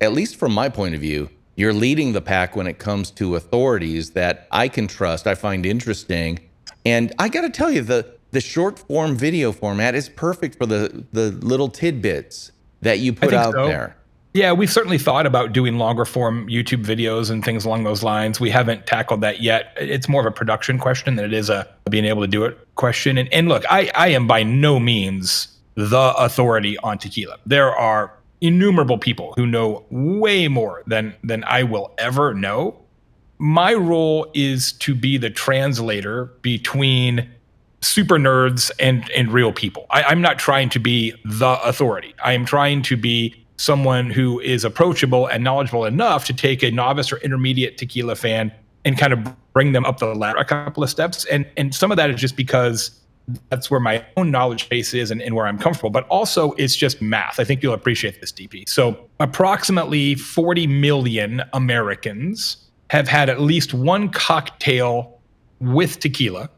at 0.00 0.12
least 0.12 0.36
from 0.36 0.52
my 0.52 0.68
point 0.68 0.94
of 0.94 1.00
view, 1.00 1.28
you're 1.56 1.74
leading 1.74 2.12
the 2.12 2.20
pack 2.20 2.56
when 2.56 2.66
it 2.66 2.78
comes 2.78 3.10
to 3.12 3.36
authorities 3.36 4.10
that 4.10 4.48
I 4.50 4.68
can 4.68 4.88
trust, 4.88 5.26
I 5.26 5.34
find 5.34 5.64
interesting. 5.64 6.40
And 6.84 7.12
I 7.18 7.28
got 7.28 7.42
to 7.42 7.50
tell 7.50 7.70
you, 7.70 7.82
the, 7.82 8.14
the 8.32 8.40
short 8.40 8.78
form 8.78 9.14
video 9.14 9.52
format 9.52 9.94
is 9.94 10.08
perfect 10.08 10.58
for 10.58 10.66
the, 10.66 11.04
the 11.12 11.30
little 11.30 11.68
tidbits 11.68 12.50
that 12.80 12.98
you 12.98 13.12
put 13.12 13.32
out 13.32 13.52
so. 13.52 13.66
there. 13.66 13.96
Yeah, 14.34 14.50
we've 14.50 14.70
certainly 14.70 14.98
thought 14.98 15.26
about 15.26 15.52
doing 15.52 15.78
longer 15.78 16.04
form 16.04 16.48
YouTube 16.48 16.84
videos 16.84 17.30
and 17.30 17.44
things 17.44 17.64
along 17.64 17.84
those 17.84 18.02
lines. 18.02 18.40
We 18.40 18.50
haven't 18.50 18.84
tackled 18.84 19.20
that 19.20 19.40
yet. 19.40 19.72
It's 19.76 20.08
more 20.08 20.20
of 20.20 20.26
a 20.26 20.32
production 20.32 20.76
question 20.76 21.14
than 21.14 21.24
it 21.24 21.32
is 21.32 21.48
a 21.48 21.68
being 21.88 22.04
able 22.04 22.22
to 22.22 22.26
do 22.26 22.44
it 22.44 22.58
question. 22.74 23.16
And, 23.16 23.32
and 23.32 23.48
look, 23.48 23.62
I, 23.70 23.92
I 23.94 24.08
am 24.08 24.26
by 24.26 24.42
no 24.42 24.80
means 24.80 25.46
the 25.76 26.12
authority 26.16 26.76
on 26.78 26.98
tequila. 26.98 27.38
There 27.46 27.70
are 27.70 28.12
innumerable 28.40 28.98
people 28.98 29.34
who 29.36 29.46
know 29.46 29.84
way 29.90 30.48
more 30.48 30.82
than 30.88 31.14
than 31.22 31.44
I 31.44 31.62
will 31.62 31.94
ever 31.98 32.34
know. 32.34 32.76
My 33.38 33.72
role 33.72 34.28
is 34.34 34.72
to 34.72 34.96
be 34.96 35.16
the 35.16 35.30
translator 35.30 36.26
between 36.42 37.30
super 37.82 38.18
nerds 38.18 38.72
and 38.80 39.08
and 39.12 39.32
real 39.32 39.52
people. 39.52 39.86
I, 39.90 40.02
I'm 40.02 40.20
not 40.20 40.40
trying 40.40 40.70
to 40.70 40.80
be 40.80 41.14
the 41.24 41.60
authority. 41.62 42.16
I 42.22 42.32
am 42.32 42.44
trying 42.44 42.82
to 42.82 42.96
be 42.96 43.43
someone 43.56 44.10
who 44.10 44.40
is 44.40 44.64
approachable 44.64 45.26
and 45.26 45.44
knowledgeable 45.44 45.84
enough 45.84 46.24
to 46.26 46.32
take 46.32 46.62
a 46.62 46.70
novice 46.70 47.12
or 47.12 47.18
intermediate 47.18 47.78
tequila 47.78 48.16
fan 48.16 48.52
and 48.84 48.98
kind 48.98 49.12
of 49.12 49.52
bring 49.52 49.72
them 49.72 49.84
up 49.84 49.98
the 49.98 50.06
ladder 50.14 50.38
a 50.38 50.44
couple 50.44 50.82
of 50.82 50.90
steps. 50.90 51.24
And 51.26 51.46
and 51.56 51.74
some 51.74 51.90
of 51.90 51.96
that 51.96 52.10
is 52.10 52.20
just 52.20 52.36
because 52.36 53.00
that's 53.48 53.70
where 53.70 53.80
my 53.80 54.04
own 54.16 54.30
knowledge 54.30 54.68
base 54.68 54.92
is 54.92 55.10
and, 55.10 55.22
and 55.22 55.34
where 55.34 55.46
I'm 55.46 55.58
comfortable. 55.58 55.90
But 55.90 56.06
also 56.08 56.52
it's 56.52 56.76
just 56.76 57.00
math. 57.00 57.40
I 57.40 57.44
think 57.44 57.62
you'll 57.62 57.74
appreciate 57.74 58.20
this, 58.20 58.32
DP. 58.32 58.68
So 58.68 59.08
approximately 59.20 60.14
40 60.14 60.66
million 60.66 61.42
Americans 61.52 62.58
have 62.90 63.08
had 63.08 63.30
at 63.30 63.40
least 63.40 63.72
one 63.72 64.10
cocktail 64.10 65.18
with 65.60 66.00
tequila 66.00 66.50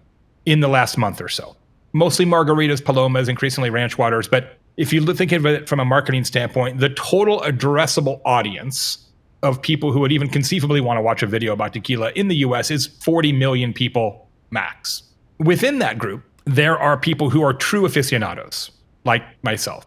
in 0.44 0.60
the 0.60 0.68
last 0.68 0.98
month 0.98 1.20
or 1.20 1.28
so. 1.28 1.56
Mostly 1.92 2.26
margaritas, 2.26 2.84
palomas, 2.84 3.28
increasingly 3.28 3.70
ranch 3.70 3.96
waters, 3.96 4.26
but 4.26 4.58
if 4.76 4.92
you 4.92 5.04
think 5.14 5.32
of 5.32 5.46
it 5.46 5.68
from 5.68 5.80
a 5.80 5.84
marketing 5.84 6.24
standpoint, 6.24 6.78
the 6.80 6.90
total 6.90 7.40
addressable 7.40 8.20
audience 8.24 8.98
of 9.42 9.60
people 9.60 9.92
who 9.92 10.00
would 10.00 10.12
even 10.12 10.28
conceivably 10.28 10.80
want 10.80 10.98
to 10.98 11.02
watch 11.02 11.22
a 11.22 11.26
video 11.26 11.52
about 11.52 11.72
tequila 11.72 12.10
in 12.14 12.28
the 12.28 12.36
US 12.36 12.70
is 12.70 12.86
40 12.86 13.32
million 13.32 13.72
people 13.72 14.28
max. 14.50 15.02
Within 15.38 15.78
that 15.78 15.98
group, 15.98 16.24
there 16.44 16.78
are 16.78 16.96
people 16.96 17.30
who 17.30 17.42
are 17.42 17.52
true 17.52 17.84
aficionados, 17.84 18.70
like 19.04 19.22
myself. 19.42 19.86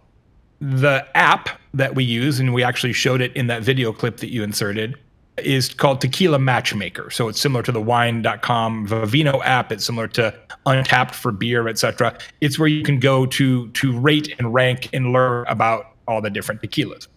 The 0.59 1.07
app 1.15 1.49
that 1.73 1.95
we 1.95 2.03
use, 2.03 2.39
and 2.39 2.53
we 2.53 2.63
actually 2.63 2.93
showed 2.93 3.21
it 3.21 3.33
in 3.35 3.47
that 3.47 3.63
video 3.63 3.93
clip 3.93 4.17
that 4.17 4.31
you 4.31 4.43
inserted, 4.43 4.95
is 5.43 5.73
called 5.73 6.01
Tequila 6.01 6.37
Matchmaker. 6.39 7.09
So 7.09 7.27
it's 7.27 7.39
similar 7.39 7.63
to 7.63 7.71
the 7.71 7.81
wine.com 7.81 8.87
Vivino 8.87 9.41
app. 9.43 9.71
It's 9.71 9.85
similar 9.85 10.07
to 10.09 10.35
Untappd 10.65 11.15
for 11.15 11.31
beer, 11.31 11.67
etc. 11.67 12.15
It's 12.41 12.59
where 12.59 12.67
you 12.67 12.83
can 12.83 12.99
go 12.99 13.25
to 13.27 13.69
to 13.69 13.99
rate 13.99 14.35
and 14.37 14.53
rank 14.53 14.89
and 14.93 15.13
learn 15.13 15.47
about 15.47 15.95
all 16.07 16.21
the 16.21 16.29
different 16.29 16.61
tequilas. 16.61 17.07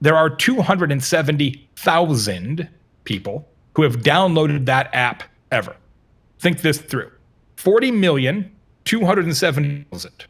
There 0.00 0.14
are 0.16 0.30
270,000 0.30 2.68
people 3.04 3.48
who 3.74 3.82
have 3.82 3.96
downloaded 3.98 4.64
that 4.66 4.88
app 4.92 5.22
ever. 5.50 5.74
Think 6.38 6.60
this 6.62 6.78
through. 6.78 7.10
40 7.56 7.90
million 7.92 8.50
270,000. 8.84 10.26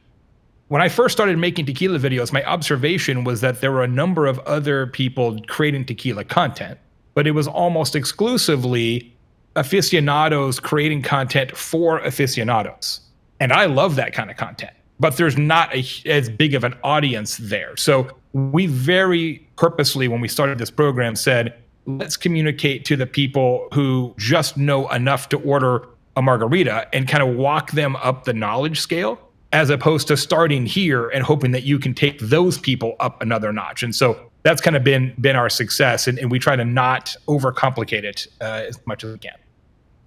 When 0.68 0.80
I 0.80 0.88
first 0.88 1.12
started 1.12 1.36
making 1.38 1.66
tequila 1.66 1.98
videos, 1.98 2.32
my 2.32 2.42
observation 2.44 3.24
was 3.24 3.40
that 3.42 3.60
there 3.60 3.72
were 3.72 3.82
a 3.82 3.88
number 3.88 4.26
of 4.26 4.38
other 4.40 4.86
people 4.86 5.38
creating 5.46 5.84
tequila 5.84 6.24
content, 6.24 6.78
but 7.14 7.26
it 7.26 7.32
was 7.32 7.46
almost 7.46 7.94
exclusively 7.94 9.14
aficionados 9.56 10.58
creating 10.58 11.02
content 11.02 11.56
for 11.56 11.98
aficionados. 11.98 13.00
And 13.40 13.52
I 13.52 13.66
love 13.66 13.96
that 13.96 14.12
kind 14.12 14.30
of 14.30 14.36
content, 14.36 14.72
but 15.00 15.16
there's 15.16 15.36
not 15.36 15.74
a, 15.74 15.84
as 16.06 16.30
big 16.30 16.54
of 16.54 16.64
an 16.64 16.74
audience 16.84 17.36
there. 17.36 17.76
So 17.76 18.08
we 18.32 18.66
very 18.66 19.46
purposely, 19.56 20.08
when 20.08 20.20
we 20.20 20.28
started 20.28 20.58
this 20.58 20.70
program, 20.70 21.16
said, 21.16 21.54
let's 21.86 22.16
communicate 22.16 22.84
to 22.86 22.96
the 22.96 23.06
people 23.06 23.68
who 23.74 24.14
just 24.16 24.56
know 24.56 24.88
enough 24.90 25.28
to 25.30 25.38
order 25.40 25.86
a 26.16 26.22
margarita 26.22 26.88
and 26.94 27.08
kind 27.08 27.22
of 27.22 27.36
walk 27.36 27.72
them 27.72 27.96
up 27.96 28.24
the 28.24 28.32
knowledge 28.32 28.80
scale 28.80 29.18
as 29.52 29.70
opposed 29.70 30.08
to 30.08 30.16
starting 30.16 30.66
here 30.66 31.08
and 31.10 31.22
hoping 31.22 31.52
that 31.52 31.62
you 31.62 31.78
can 31.78 31.94
take 31.94 32.18
those 32.20 32.58
people 32.58 32.96
up 33.00 33.20
another 33.20 33.52
notch. 33.52 33.82
And 33.82 33.94
so 33.94 34.30
that's 34.42 34.60
kind 34.60 34.76
of 34.76 34.82
been 34.82 35.14
been 35.20 35.36
our 35.36 35.48
success, 35.48 36.08
and, 36.08 36.18
and 36.18 36.30
we 36.30 36.38
try 36.38 36.56
to 36.56 36.64
not 36.64 37.14
overcomplicate 37.28 38.02
it 38.02 38.26
uh, 38.40 38.64
as 38.66 38.84
much 38.86 39.04
as 39.04 39.12
we 39.12 39.18
can. 39.18 39.36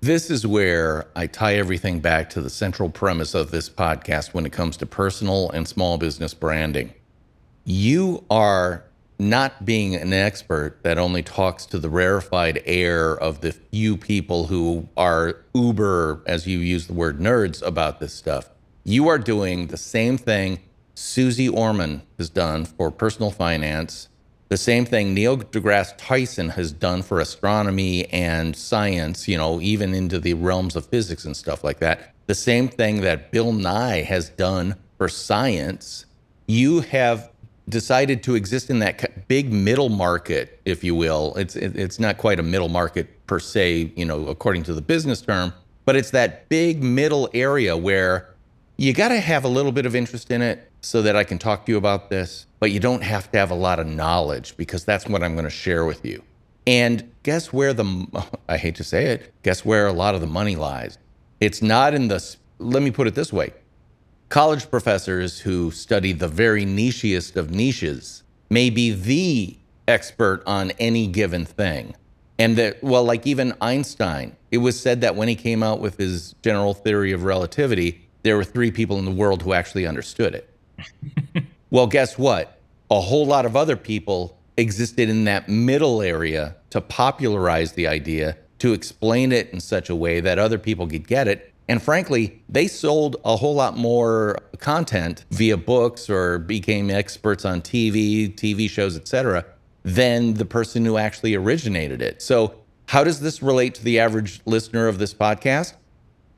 This 0.02 0.30
is 0.30 0.46
where 0.46 1.08
I 1.16 1.28
tie 1.28 1.56
everything 1.56 2.00
back 2.00 2.30
to 2.32 2.42
the 2.42 2.50
central 2.50 2.90
premise 2.90 3.34
of 3.34 3.52
this 3.52 3.70
podcast 3.70 4.34
when 4.34 4.46
it 4.46 4.52
comes 4.52 4.78
to 4.78 4.86
personal 4.86 5.50
and 5.52 5.68
small 5.68 5.98
business 5.98 6.34
branding. 6.34 6.94
You 7.64 8.24
are 8.30 8.84
not 9.18 9.66
being 9.66 9.96
an 9.96 10.12
expert 10.12 10.84
that 10.84 10.98
only 10.98 11.24
talks 11.24 11.66
to 11.68 11.80
the 11.80 11.90
rarefied 11.90 12.62
air 12.66 13.18
of 13.18 13.40
the 13.40 13.54
few 13.54 13.96
people 13.96 14.48
who 14.48 14.88
are 14.98 15.38
uber, 15.54 16.22
as 16.25 16.46
you 16.46 16.60
use 16.60 16.88
the 16.88 16.94
word 16.94 17.20
nerds, 17.20 17.66
about 17.66 18.00
this 18.00 18.14
stuff. 18.14 18.50
You 18.88 19.08
are 19.08 19.18
doing 19.18 19.65
the 19.65 19.77
same 19.77 20.15
thing 20.15 20.60
Suze 20.94 21.50
Orman 21.50 22.04
has 22.20 22.30
done 22.30 22.65
for 22.65 22.92
personal 22.92 23.32
finance, 23.32 24.10
the 24.50 24.58
same 24.58 24.86
thing 24.86 25.15
Neil 25.15 25.38
deGrasse 25.38 25.96
Tyson 25.98 26.50
has 26.50 26.72
done 26.72 27.01
for 27.01 27.20
astronomy 27.20 28.06
and 28.13 28.56
science, 28.56 29.27
you 29.27 29.39
know, 29.39 29.60
even 29.60 29.96
into 29.96 30.20
the 30.20 30.36
realms 30.36 30.75
of 30.75 30.86
physics 30.86 31.25
and 31.25 31.36
stuff 31.36 31.63
like 31.63 31.80
that. 31.80 32.13
The 32.27 32.36
same 32.36 32.70
thing 32.70 33.01
that 33.01 33.32
Bill 33.32 33.54
Nye 33.54 34.04
has 34.04 34.30
done 34.30 34.75
for 35.00 35.10
science. 35.10 36.06
You 36.46 36.82
have 36.82 37.32
decided 37.68 38.22
to 38.22 38.36
exist 38.36 38.70
in 38.70 38.77
that 38.80 39.27
big 39.27 39.51
middle 39.51 39.89
market, 39.89 40.62
if 40.63 40.84
you 40.84 40.94
will. 40.94 41.34
It's 41.38 41.56
it's 41.56 42.00
not 42.00 42.20
quite 42.20 42.39
a 42.39 42.44
middle 42.44 42.70
market 42.70 43.25
per 43.25 43.39
se, 43.39 43.94
you 43.96 44.06
know, 44.06 44.27
according 44.27 44.62
to 44.63 44.75
the 44.75 44.82
business 44.82 45.22
term, 45.22 45.54
but 45.86 45.96
it's 45.96 46.12
that 46.12 46.48
big 46.50 46.84
middle 46.84 47.32
area 47.34 47.75
where 47.75 48.35
you 48.77 48.94
got 48.94 49.10
to 49.10 49.20
have 49.20 49.44
a 49.44 49.48
little 49.48 49.72
bit 49.72 49.86
of 49.86 49.96
interest 49.96 50.32
in 50.32 50.41
it 50.41 50.70
so 50.82 51.01
that 51.01 51.15
I 51.15 51.24
can 51.24 51.38
talk 51.38 51.65
to 51.65 51.72
you 51.72 51.77
about 51.77 52.10
this, 52.10 52.46
but 52.60 52.72
you 52.72 52.79
don't 52.79 53.03
have 53.03 53.32
to 53.32 53.38
have 53.38 53.51
a 53.51 53.55
lot 53.55 53.79
of 53.79 53.88
knowledge 53.88 54.58
because 54.58 54.86
that's 54.86 55.08
what 55.08 55.24
I'm 55.24 55.34
going 55.34 55.46
to 55.46 55.50
share 55.50 55.86
with 55.86 56.05
you. 56.05 56.22
And 56.67 57.12
guess 57.24 57.53
where 57.53 57.74
the 57.74 58.27
I 58.50 58.58
hate 58.58 58.75
to 58.75 58.84
say 58.84 59.05
it, 59.08 59.34
guess 59.44 59.63
where 59.63 59.88
a 59.88 59.94
lot 59.94 60.15
of 60.15 60.22
the 60.22 60.27
money 60.27 60.55
lies? 60.55 60.98
It's 61.39 61.62
not 61.62 61.94
in 61.94 62.08
the 62.08 62.36
let 62.58 62.82
me 62.82 62.91
put 62.91 63.08
it 63.08 63.15
this 63.15 63.34
way 63.34 63.51
college 64.29 64.70
professors 64.70 65.39
who 65.39 65.72
study 65.72 66.12
the 66.12 66.27
very 66.27 66.65
nichiest 66.65 67.36
of 67.36 67.51
niches 67.51 68.24
may 68.50 68.70
be 68.70 68.91
the 68.91 69.58
expert 69.88 70.44
on 70.46 70.72
any 70.72 71.08
given 71.08 71.46
thing. 71.46 71.96
And 72.38 72.58
that, 72.58 72.84
well, 72.84 73.03
like 73.03 73.25
even 73.25 73.53
Einstein, 73.62 74.36
it 74.51 74.58
was 74.58 74.79
said 74.79 75.01
that 75.01 75.15
when 75.15 75.29
he 75.29 75.36
came 75.36 75.63
out 75.63 75.79
with 75.79 75.98
his 75.98 76.36
general 76.41 76.74
theory 76.74 77.13
of 77.13 77.24
relativity, 77.24 78.05
there 78.25 78.36
were 78.36 78.44
three 78.44 78.72
people 78.72 78.98
in 78.98 79.05
the 79.05 79.12
world 79.12 79.44
who 79.44 79.53
actually 79.53 79.86
understood 79.86 80.34
it. 80.34 80.50
well, 81.70 81.86
guess 81.86 82.17
what? 82.17 82.60
A 82.89 83.00
whole 83.00 83.27
lot 83.27 83.46
of 83.46 83.55
other 83.55 83.75
people 83.75 84.36
existed 84.58 85.10
in 85.10 85.25
that 85.25 85.48
middle 85.48 86.01
area 86.01 86.55
to 86.72 86.82
popularize 86.82 87.74
the 87.74 87.88
idea, 87.88 88.36
to 88.58 88.74
explain 88.74 89.32
it 89.32 89.51
in 89.51 89.60
such 89.60 89.91
a 89.91 89.96
way 89.96 90.22
that 90.22 90.39
other 90.39 90.58
people 90.58 90.88
could 90.88 91.08
get 91.08 91.27
it. 91.27 91.53
And 91.67 91.82
frankly, 91.82 92.41
they 92.50 92.67
sold 92.67 93.17
a 93.24 93.36
whole 93.36 93.53
lot 93.53 93.77
more 93.77 94.39
content 94.58 95.24
via 95.29 95.55
books 95.55 96.10
or 96.10 96.39
became 96.39 96.89
experts 96.89 97.46
on 97.46 97.62
TV, 97.62 98.34
TV 98.34 98.67
shows, 98.67 98.98
etc., 98.98 99.46
than 99.84 100.34
the 100.34 100.46
person 100.46 100.84
who 100.84 100.98
actually 100.98 101.36
originated 101.36 102.01
it. 102.01 102.24
So, 102.24 102.55
how 102.88 103.03
does 103.03 103.20
this 103.20 103.44
relate 103.44 103.75
to 103.75 103.84
the 103.84 104.00
average 104.00 104.41
listener 104.46 104.88
of 104.88 104.98
this 104.98 105.13
podcast? 105.13 105.75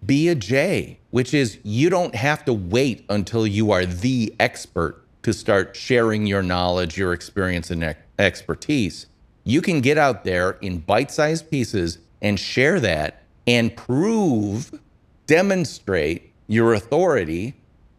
Be 0.05 0.29
a 0.29 0.35
Jay, 0.35 0.99
which 1.09 1.33
is 1.33 1.59
you 1.63 1.89
don't 1.89 2.15
have 2.15 2.45
to 2.45 2.53
wait 2.53 3.05
until 3.09 3.45
you 3.45 3.71
are 3.71 3.85
the 3.85 4.33
expert 4.39 5.03
to 5.23 5.33
start 5.33 5.75
sharing 5.75 6.25
your 6.25 6.43
knowledge, 6.43 6.97
your 6.97 7.13
experience, 7.13 7.71
and 7.71 7.95
expertise. 8.17 9.07
You 9.43 9.61
can 9.61 9.81
get 9.81 9.97
out 9.97 10.23
there 10.23 10.51
in 10.61 10.79
bite 10.79 11.11
sized 11.11 11.49
pieces 11.49 11.99
and 12.21 12.39
share 12.39 12.79
that 12.79 13.23
and 13.45 13.75
prove 13.75 14.71
demonstrate 15.25 16.33
your 16.47 16.73
authority. 16.73 17.55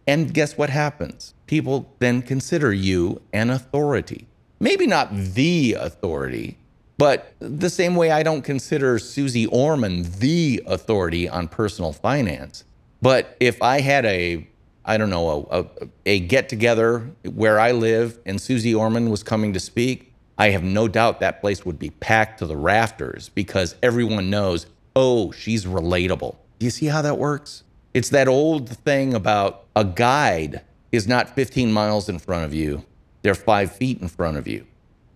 And 0.07 0.33
guess 0.33 0.57
what 0.57 0.71
happens? 0.71 1.35
People 1.47 1.95
then 1.99 2.23
consider 2.23 2.73
you 2.73 3.21
an 3.33 3.51
authority. 3.51 4.27
Maybe 4.59 4.87
not 4.87 5.15
the 5.15 5.77
authority, 5.79 6.59
but 6.99 7.35
the 7.39 7.71
same 7.71 7.95
way 7.95 8.11
I 8.11 8.23
don't 8.23 8.43
consider 8.43 8.99
Suze 8.99 9.47
Orman 9.47 10.05
the 10.19 10.63
authority 10.67 11.29
on 11.29 11.49
personal 11.49 11.93
finance. 11.93 12.65
But 13.01 13.37
if 13.39 13.63
I 13.63 13.81
had 13.81 14.05
a, 14.05 14.47
I 14.85 14.99
don't 14.99 15.09
know, 15.09 15.49
a, 15.51 15.61
a, 15.61 15.67
a 16.07 16.21
get 16.21 16.49
together 16.49 17.09
where 17.23 17.61
I 17.61 17.71
live 17.71 18.19
and 18.27 18.41
Suze 18.41 18.75
Orman 18.75 19.11
was 19.11 19.23
coming 19.23 19.53
to 19.53 19.61
speak, 19.61 20.13
I 20.37 20.51
have 20.51 20.65
no 20.65 20.89
doubt 20.89 21.21
that 21.21 21.41
place 21.41 21.65
would 21.65 21.79
be 21.79 21.91
packed 21.91 22.41
to 22.41 22.47
the 22.47 22.57
rafters 22.57 23.29
because 23.29 23.77
everyone 23.83 24.29
knows, 24.29 24.67
oh, 24.97 25.31
she's 25.31 25.67
relatable. 25.67 26.37
Do 26.59 26.67
you 26.67 26.71
see 26.71 26.87
how 26.87 27.03
that 27.03 27.19
works? 27.19 27.63
It's 27.95 28.09
that 28.11 28.27
old 28.27 28.69
thing 28.69 29.15
about 29.15 29.65
a 29.77 29.85
guide 29.85 30.63
is 30.91 31.07
not 31.07 31.35
15 31.35 31.73
miles 31.73 32.09
in 32.09 32.19
front 32.19 32.45
of 32.45 32.55
you, 32.55 32.85
they're 33.23 33.35
five 33.35 33.73
feet 33.73 34.01
in 34.01 34.09
front 34.09 34.37
of 34.37 34.49
you. 34.49 34.67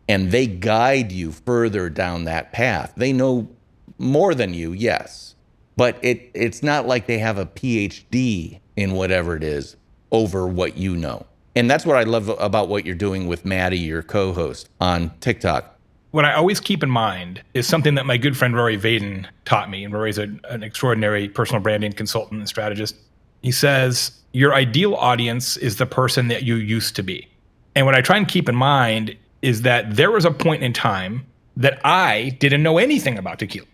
And 0.09 0.31
they 0.31 0.47
guide 0.47 1.13
you 1.13 1.33
further 1.33 1.89
down 1.89 2.25
that 2.25 2.53
path. 2.53 2.93
They 2.97 3.13
know 3.13 3.49
more 3.99 4.35
than 4.35 4.53
you, 4.53 4.73
yes, 4.73 5.35
but 5.77 5.99
it, 6.03 6.31
it's 6.35 6.63
not 6.63 6.87
like 6.87 7.07
they 7.07 7.19
have 7.19 7.39
a 7.39 7.47
PhD 7.47 8.61
in 8.77 8.93
whatever 8.93 9.37
it 9.37 9.45
is 9.45 9.77
over 10.11 10.47
what 10.47 10.77
you 10.77 10.97
know. 10.97 11.27
And 11.55 11.71
that's 11.71 11.87
what 11.87 11.97
I 11.97 12.03
love 12.03 12.29
about 12.29 12.69
what 12.69 12.85
you're 12.85 12.95
doing 12.95 13.27
with 13.27 13.45
Maddie, 13.45 13.79
your 13.79 14.03
co 14.03 14.33
host 14.33 14.69
on 14.81 15.13
TikTok 15.21 15.73
what 16.13 16.27
I 16.27 16.35
always 16.35 16.61
keep 16.61 16.83
in 16.83 16.91
mind 16.91 17.43
is 17.55 17.67
something 17.67 17.95
that 17.97 18.07
my 18.07 18.17
good 18.17 18.37
friend 18.37 18.55
Rory 18.55 18.79
Vaden 18.79 19.27
taught 19.45 19.69
me. 19.69 19.83
And 19.83 19.93
Rory's 19.93 20.19
a, 20.19 20.29
an 20.51 20.63
extraordinary 20.63 21.29
personal 21.29 21.61
branding 21.61 21.93
consultant 21.93 22.39
and 22.39 22.49
strategist. 22.49 22.97
He 23.43 23.51
says, 23.51 24.13
Your 24.33 24.55
ideal 24.55 24.95
audience 24.95 25.57
is 25.57 25.77
the 25.77 25.87
person 25.87 26.29
that 26.29 26.45
you 26.45 26.57
used 26.57 26.95
to 26.97 27.03
be. 27.03 27.29
And 27.75 27.87
what 27.87 27.95
I 27.95 28.03
try 28.03 28.19
and 28.19 28.29
keep 28.29 28.49
in 28.49 28.55
mind 28.55 29.17
is 29.43 29.63
that 29.63 29.97
there 29.97 30.11
was 30.11 30.25
a 30.25 30.31
point 30.31 30.63
in 30.63 30.73
time 30.73 31.27
that 31.57 31.81
I 31.85 32.37
didn't 32.41 32.63
know 32.63 32.79
anything 32.79 33.19
about 33.19 33.39
tequila. 33.39 33.67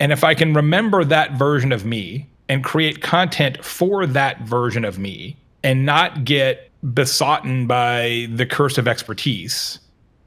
And 0.00 0.12
if 0.12 0.24
I 0.24 0.34
can 0.34 0.52
remember 0.52 1.04
that 1.04 1.32
version 1.32 1.72
of 1.72 1.84
me 1.84 2.28
and 2.48 2.62
create 2.62 3.00
content 3.00 3.64
for 3.64 4.06
that 4.06 4.40
version 4.42 4.84
of 4.84 4.98
me 4.98 5.36
and 5.62 5.86
not 5.86 6.24
get 6.24 6.70
besotted 6.92 7.66
by 7.66 8.26
the 8.34 8.44
curse 8.44 8.76
of 8.76 8.86
expertise, 8.86 9.78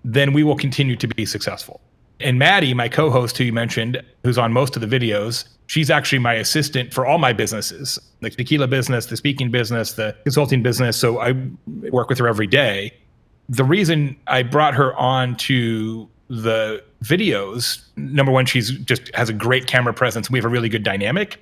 then 0.03 0.33
we 0.33 0.43
will 0.43 0.55
continue 0.55 0.95
to 0.95 1.07
be 1.07 1.25
successful. 1.25 1.81
And 2.19 2.39
Maddie, 2.39 2.73
my 2.73 2.89
co 2.89 3.11
host, 3.11 3.37
who 3.37 3.43
you 3.43 3.53
mentioned, 3.53 4.01
who's 4.23 4.37
on 4.37 4.51
most 4.51 4.75
of 4.75 4.81
the 4.81 4.87
videos, 4.87 5.47
she's 5.67 5.91
actually 5.91 6.19
my 6.19 6.33
assistant 6.33 6.93
for 6.93 7.05
all 7.05 7.17
my 7.17 7.33
businesses 7.33 7.99
the 8.21 8.31
tequila 8.31 8.67
business, 8.67 9.05
the 9.05 9.15
speaking 9.15 9.51
business, 9.51 9.93
the 9.93 10.15
consulting 10.23 10.63
business. 10.63 10.97
So 10.97 11.19
I 11.19 11.35
work 11.91 12.09
with 12.09 12.17
her 12.17 12.27
every 12.27 12.47
day. 12.47 12.93
The 13.49 13.63
reason 13.63 14.17
I 14.27 14.43
brought 14.43 14.73
her 14.73 14.95
on 14.95 15.35
to 15.37 16.09
the 16.29 16.83
videos, 17.03 17.83
number 17.95 18.31
one, 18.31 18.45
she's 18.45 18.71
just 18.71 19.13
has 19.15 19.29
a 19.29 19.33
great 19.33 19.67
camera 19.67 19.93
presence. 19.93 20.29
We 20.29 20.37
have 20.39 20.45
a 20.45 20.49
really 20.49 20.69
good 20.69 20.83
dynamic 20.83 21.39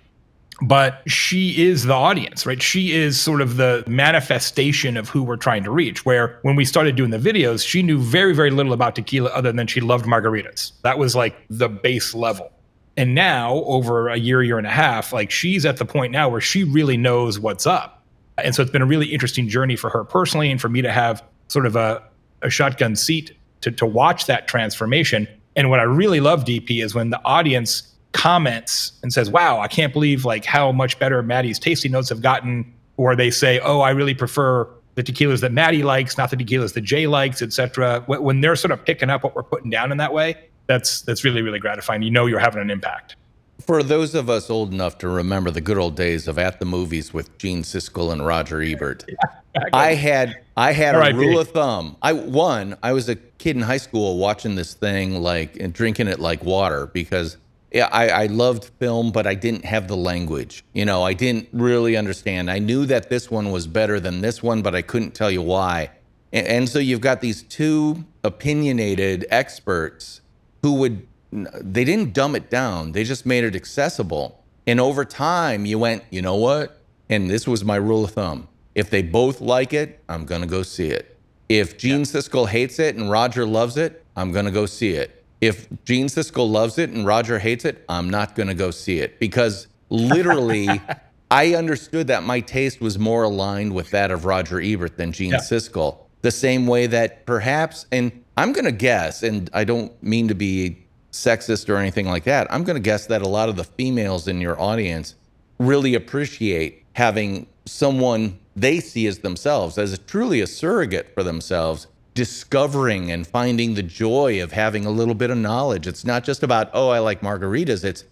but 0.62 1.02
she 1.06 1.62
is 1.66 1.84
the 1.84 1.94
audience, 1.94 2.46
right? 2.46 2.62
She 2.62 2.94
is 2.94 3.20
sort 3.20 3.42
of 3.42 3.58
the 3.58 3.84
manifestation 3.88 4.96
of 4.96 5.10
who 5.10 5.22
we're 5.22 5.36
trying 5.36 5.64
to 5.66 5.72
reach. 5.72 6.06
Where 6.06 6.40
when 6.44 6.56
we 6.56 6.64
started 6.64 6.96
doing 6.96 7.10
the 7.10 7.18
videos, 7.18 7.68
she 7.68 7.84
knew 7.84 8.00
very, 8.00 8.34
very 8.34 8.52
little 8.52 8.74
about 8.74 8.96
tequila 8.96 9.30
other 9.32 9.52
than 9.52 9.68
she 9.68 9.82
loved 9.82 10.06
margaritas. 10.06 10.72
That 10.84 10.98
was 10.98 11.16
like 11.16 11.36
the 11.50 11.68
base 11.68 12.14
level. 12.14 12.52
And 12.98 13.14
now, 13.14 13.56
over 13.66 14.08
a 14.08 14.16
year, 14.16 14.42
year 14.42 14.58
and 14.58 14.66
a 14.66 14.72
half, 14.72 15.12
like 15.12 15.30
she's 15.30 15.66
at 15.66 15.78
the 15.78 15.86
point 15.86 16.14
now 16.14 16.30
where 16.30 16.40
she 16.40 16.64
really 16.64 16.96
knows 16.96 17.38
what's 17.38 17.68
up. 17.68 18.04
And 18.38 18.56
so 18.56 18.62
it's 18.62 18.72
been 18.72 18.82
a 18.82 18.86
really 18.86 19.08
interesting 19.08 19.50
journey 19.50 19.76
for 19.76 19.90
her 19.90 20.06
personally 20.06 20.50
and 20.50 20.62
for 20.62 20.70
me 20.70 20.82
to 20.82 20.92
have 20.92 21.22
sort 21.48 21.66
of 21.66 21.76
a, 21.76 22.02
a 22.42 22.50
shotgun 22.50 22.96
seat 22.96 23.36
to, 23.62 23.72
to 23.72 23.86
watch 23.86 24.26
that 24.28 24.48
transformation. 24.48 25.28
And 25.56 25.70
what 25.70 25.80
I 25.80 25.84
really 25.84 26.20
love, 26.20 26.46
DP, 26.46 26.84
is 26.84 26.94
when 26.94 27.10
the 27.10 27.22
audience 27.26 27.92
comments 28.12 28.94
and 29.04 29.12
says, 29.12 29.30
"Wow, 29.30 29.60
I 29.60 29.68
can't 29.68 29.94
believe 29.94 30.26
like 30.26 30.46
how 30.46 30.72
much 30.72 31.00
better 31.00 31.22
Maddie's 31.22 31.60
tasting 31.60 31.92
notes 31.92 32.10
have 32.10 32.22
gotten 32.22 32.72
or 32.98 33.16
they 33.16 33.30
say, 33.30 33.60
"Oh, 33.60 33.82
I 33.82 33.92
really 33.92 34.14
prefer 34.14 34.68
the 34.96 35.04
tequilas 35.04 35.42
that 35.42 35.52
Maddie 35.52 35.84
likes, 35.84 36.18
not 36.18 36.30
the 36.30 36.38
tequilas 36.38 36.74
that 36.74 36.82
Jay 36.82 37.08
likes, 37.08 37.42
etc." 37.42 38.04
When 38.08 38.42
they're 38.42 38.56
sort 38.56 38.72
of 38.72 38.84
picking 38.86 39.10
up 39.10 39.24
what 39.24 39.36
we're 39.36 39.44
putting 39.44 39.70
down 39.70 39.92
in 39.92 39.98
that 39.98 40.14
way, 40.14 40.36
that's 40.68 41.02
that's 41.02 41.24
really 41.24 41.42
really 41.42 41.60
gratifying. 41.60 42.02
You 42.02 42.12
know, 42.12 42.26
you're 42.26 42.40
having 42.40 42.62
an 42.62 42.70
impact. 42.70 43.16
For 43.62 43.82
those 43.82 44.14
of 44.14 44.30
us 44.30 44.50
old 44.50 44.74
enough 44.74 44.98
to 45.00 45.10
remember 45.10 45.50
the 45.50 45.62
good 45.62 45.78
old 45.78 45.96
days 45.96 46.28
of 46.28 46.38
at 46.38 46.60
the 46.60 46.66
movies 46.66 47.14
with 47.14 47.38
Gene 47.38 47.64
Siskel 47.64 48.12
and 48.12 48.26
Roger 48.26 48.62
Ebert, 48.62 49.06
I 49.74 49.94
had 49.94 50.44
I 50.58 50.74
had 50.74 50.96
a 50.96 51.16
rule 51.16 51.40
of 51.40 51.50
thumb. 51.50 51.96
I 52.02 52.14
one, 52.14 52.78
I 52.84 52.94
was 52.94 53.10
a 53.10 53.16
kid 53.16 53.56
in 53.56 53.62
high 53.64 53.78
school 53.78 54.18
watching 54.18 54.56
this 54.56 54.74
thing 54.74 55.22
like 55.22 55.58
and 55.60 55.74
drinking 55.74 56.08
it 56.08 56.20
like 56.20 56.44
water 56.44 56.88
because 56.88 57.38
yeah, 57.72 57.90
I, 57.92 58.08
I 58.08 58.26
loved 58.28 58.72
film, 58.80 59.12
but 59.12 59.28
I 59.28 59.36
didn't 59.36 59.66
have 59.66 59.90
the 59.90 59.98
language. 59.98 60.64
You 60.74 60.86
know, 60.86 61.04
I 61.04 61.14
didn't 61.14 61.50
really 61.52 61.98
understand. 61.98 62.50
I 62.50 62.60
knew 62.60 62.86
that 62.86 63.10
this 63.10 63.30
one 63.30 63.52
was 63.52 63.68
better 63.68 64.00
than 64.00 64.22
this 64.22 64.42
one, 64.42 64.62
but 64.62 64.74
I 64.76 64.82
couldn't 64.82 65.14
tell 65.14 65.30
you 65.30 65.42
why. 65.42 65.92
And, 66.32 66.48
and 66.48 66.70
so 66.70 66.80
you've 66.80 67.02
got 67.02 67.20
these 67.20 67.44
two 67.44 68.06
opinionated 68.24 69.26
experts 69.30 70.22
who 70.62 70.74
would 70.76 71.06
they 71.44 71.84
didn't 71.84 72.14
dumb 72.14 72.36
it 72.36 72.50
down. 72.50 72.94
They 72.94 73.04
just 73.04 73.26
made 73.26 73.44
it 73.44 73.56
accessible. 73.56 74.44
And 74.68 74.80
over 74.80 75.06
time, 75.06 75.66
you 75.66 75.78
went, 75.78 76.04
you 76.10 76.22
know 76.22 76.36
what? 76.36 76.82
And 77.10 77.30
this 77.30 77.48
was 77.48 77.64
my 77.64 77.76
rule 77.76 78.06
of 78.06 78.12
thumb. 78.12 78.48
If 78.74 78.90
they 78.90 79.02
both 79.02 79.42
like 79.42 79.74
it, 79.74 80.04
I'm 80.10 80.26
going 80.26 80.42
to 80.42 80.48
go 80.48 80.64
see 80.64 80.88
it. 80.88 81.18
If 81.48 81.78
Gene 81.78 82.00
yeah. 82.00 82.06
Siskel 82.06 82.48
hates 82.48 82.80
it 82.80 82.96
and 82.96 83.12
Roger 83.12 83.46
loves 83.46 83.78
it, 83.78 84.04
I'm 84.16 84.32
going 84.32 84.46
to 84.46 84.52
go 84.52 84.66
see 84.66 84.92
it. 84.92 85.24
If 85.42 85.68
Gene 85.84 86.08
Siskel 86.08 86.50
loves 86.50 86.78
it 86.78 86.90
and 86.90 87.06
Roger 87.06 87.40
hates 87.40 87.66
it, 87.66 87.86
I'm 87.88 88.10
not 88.10 88.36
going 88.36 88.48
to 88.48 88.56
go 88.56 88.72
see 88.72 89.00
it 89.00 89.20
because 89.20 89.68
literally 89.90 90.68
I 91.32 91.54
understood 91.54 92.08
that 92.08 92.24
my 92.24 92.40
taste 92.40 92.82
was 92.82 92.98
more 92.98 93.24
aligned 93.24 93.74
with 93.74 93.92
that 93.92 94.12
of 94.12 94.26
Roger 94.26 94.60
Ebert 94.60 94.98
than 94.98 95.12
Gene 95.12 95.32
yeah. 95.32 95.38
Siskel. 95.38 95.98
The 96.22 96.32
same 96.32 96.66
way 96.66 96.88
that 96.88 97.26
perhaps, 97.26 97.86
and 97.92 98.24
I'm 98.38 98.52
going 98.52 98.66
to 98.66 98.72
guess, 98.72 99.22
and 99.22 99.50
I 99.54 99.64
don't 99.64 100.02
mean 100.02 100.28
to 100.30 100.36
be 100.36 100.85
sexist 101.16 101.70
or 101.70 101.78
anything 101.78 102.08
like 102.08 102.26
that. 102.26 102.52
I'm 102.54 102.64
going 102.64 102.76
to 102.76 102.82
guess 102.82 103.08
that 103.08 103.22
a 103.22 103.28
lot 103.28 103.50
of 103.50 103.56
the 103.56 103.64
females 103.64 104.28
in 104.28 104.42
your 104.42 104.60
audience 104.60 105.16
really 105.58 105.96
appreciate 105.96 106.84
having 106.94 107.48
someone 107.66 108.38
they 108.56 108.80
see 108.80 109.08
as 109.08 109.20
themselves, 109.20 109.78
as 109.78 109.94
a, 109.94 109.98
truly 109.98 110.42
a 110.42 110.48
surrogate 110.48 111.14
for 111.14 111.24
themselves, 111.24 111.88
discovering 112.14 113.12
and 113.12 113.26
finding 113.28 113.74
the 113.74 113.84
joy 113.84 114.42
of 114.42 114.52
having 114.52 114.86
a 114.86 114.90
little 114.90 115.16
bit 115.16 115.30
of 115.30 115.38
knowledge. 115.38 115.88
It's 115.88 116.06
not 116.06 116.24
just 116.24 116.44
about, 116.44 116.70
oh, 116.74 116.90
I 116.90 117.00
like 117.00 117.22
margaritas. 117.22 117.84
It's, 117.84 118.06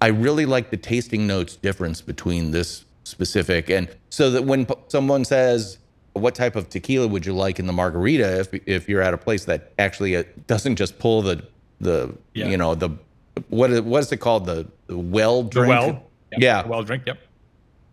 I 0.00 0.08
really 0.08 0.46
like 0.46 0.70
the 0.70 0.76
tasting 0.76 1.26
notes 1.26 1.56
difference 1.56 2.00
between 2.02 2.50
this 2.50 2.84
specific. 3.04 3.70
And 3.70 3.88
so 4.10 4.30
that 4.30 4.44
when 4.44 4.66
someone 4.88 5.24
says, 5.24 5.78
what 6.12 6.34
type 6.34 6.56
of 6.56 6.68
tequila 6.70 7.06
would 7.06 7.26
you 7.26 7.34
like 7.34 7.58
in 7.58 7.66
the 7.66 7.72
margarita 7.72 8.40
if, 8.40 8.54
if 8.66 8.88
you're 8.88 9.02
at 9.02 9.14
a 9.14 9.18
place 9.18 9.44
that 9.44 9.72
actually 9.78 10.16
uh, 10.16 10.24
doesn't 10.46 10.76
just 10.76 10.98
pull 10.98 11.22
the 11.22 11.42
the 11.80 12.14
yeah. 12.34 12.48
you 12.48 12.56
know 12.56 12.74
the 12.74 12.90
what 13.48 13.70
is, 13.70 13.80
what 13.82 14.02
is 14.02 14.12
it 14.12 14.18
called 14.18 14.46
the, 14.46 14.66
the 14.86 14.98
well 14.98 15.42
drink? 15.42 15.66
The 15.66 15.68
well, 15.68 15.86
yep. 16.32 16.40
yeah, 16.40 16.66
well 16.66 16.82
drink. 16.82 17.04
Yep. 17.06 17.18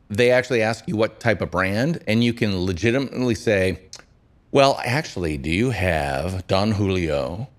They 0.10 0.32
actually 0.32 0.62
ask 0.62 0.88
you 0.88 0.96
what 0.96 1.20
type 1.20 1.42
of 1.42 1.52
brand, 1.52 2.02
and 2.08 2.24
you 2.24 2.34
can 2.34 2.66
legitimately 2.66 3.36
say, 3.36 3.80
"Well, 4.52 4.80
actually, 4.86 5.38
do 5.38 5.50
you 5.50 5.72
have 5.72 6.46
Don 6.48 6.72
Julio?" 6.72 7.50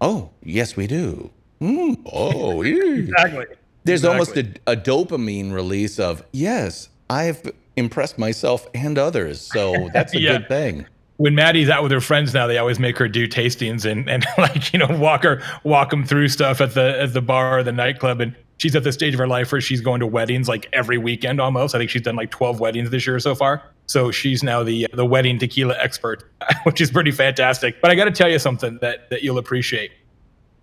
Oh, 0.00 0.30
yes, 0.42 0.76
we 0.76 0.86
do. 0.86 1.30
Mm, 1.60 2.02
oh, 2.12 2.62
exactly. 2.62 3.46
There's 3.84 4.04
exactly. 4.04 4.08
almost 4.08 4.36
a, 4.36 4.72
a 4.72 4.76
dopamine 4.76 5.52
release 5.52 5.98
of 5.98 6.22
yes, 6.32 6.90
I've 7.08 7.52
impressed 7.76 8.18
myself 8.18 8.68
and 8.74 8.98
others, 8.98 9.40
so 9.40 9.88
that's 9.92 10.14
a 10.14 10.20
yeah. 10.20 10.38
good 10.38 10.48
thing 10.48 10.86
when 11.18 11.34
Maddie's 11.34 11.70
out 11.70 11.82
with 11.82 11.92
her 11.92 12.00
friends 12.00 12.34
now, 12.34 12.46
they 12.46 12.58
always 12.58 12.78
make 12.78 12.98
her 12.98 13.08
do 13.08 13.26
tastings 13.26 13.90
and, 13.90 14.08
and 14.08 14.24
like 14.38 14.72
you 14.72 14.78
know 14.78 14.88
walk 14.90 15.22
her 15.22 15.42
walk 15.64 15.90
them 15.90 16.04
through 16.04 16.28
stuff 16.28 16.60
at 16.60 16.74
the 16.74 17.00
at 17.00 17.12
the 17.12 17.22
bar 17.22 17.58
or 17.58 17.62
the 17.62 17.72
nightclub. 17.72 18.20
And 18.20 18.34
she's 18.58 18.76
at 18.76 18.84
the 18.84 18.92
stage 18.92 19.14
of 19.14 19.18
her 19.18 19.26
life 19.26 19.52
where 19.52 19.60
she's 19.60 19.80
going 19.80 20.00
to 20.00 20.06
weddings 20.06 20.48
like 20.48 20.68
every 20.72 20.98
weekend 20.98 21.40
almost. 21.40 21.74
I 21.74 21.78
think 21.78 21.90
she's 21.90 22.02
done 22.02 22.16
like 22.16 22.30
twelve 22.30 22.60
weddings 22.60 22.90
this 22.90 23.06
year 23.06 23.18
so 23.18 23.34
far. 23.34 23.62
So 23.86 24.10
she's 24.10 24.42
now 24.42 24.62
the 24.62 24.86
the 24.92 25.06
wedding 25.06 25.38
tequila 25.38 25.76
expert, 25.78 26.30
which 26.64 26.80
is 26.80 26.90
pretty 26.90 27.12
fantastic. 27.12 27.80
But 27.80 27.90
I 27.90 27.94
got 27.94 28.06
to 28.06 28.10
tell 28.10 28.30
you 28.30 28.38
something 28.38 28.78
that 28.80 29.10
that 29.10 29.22
you'll 29.22 29.38
appreciate. 29.38 29.92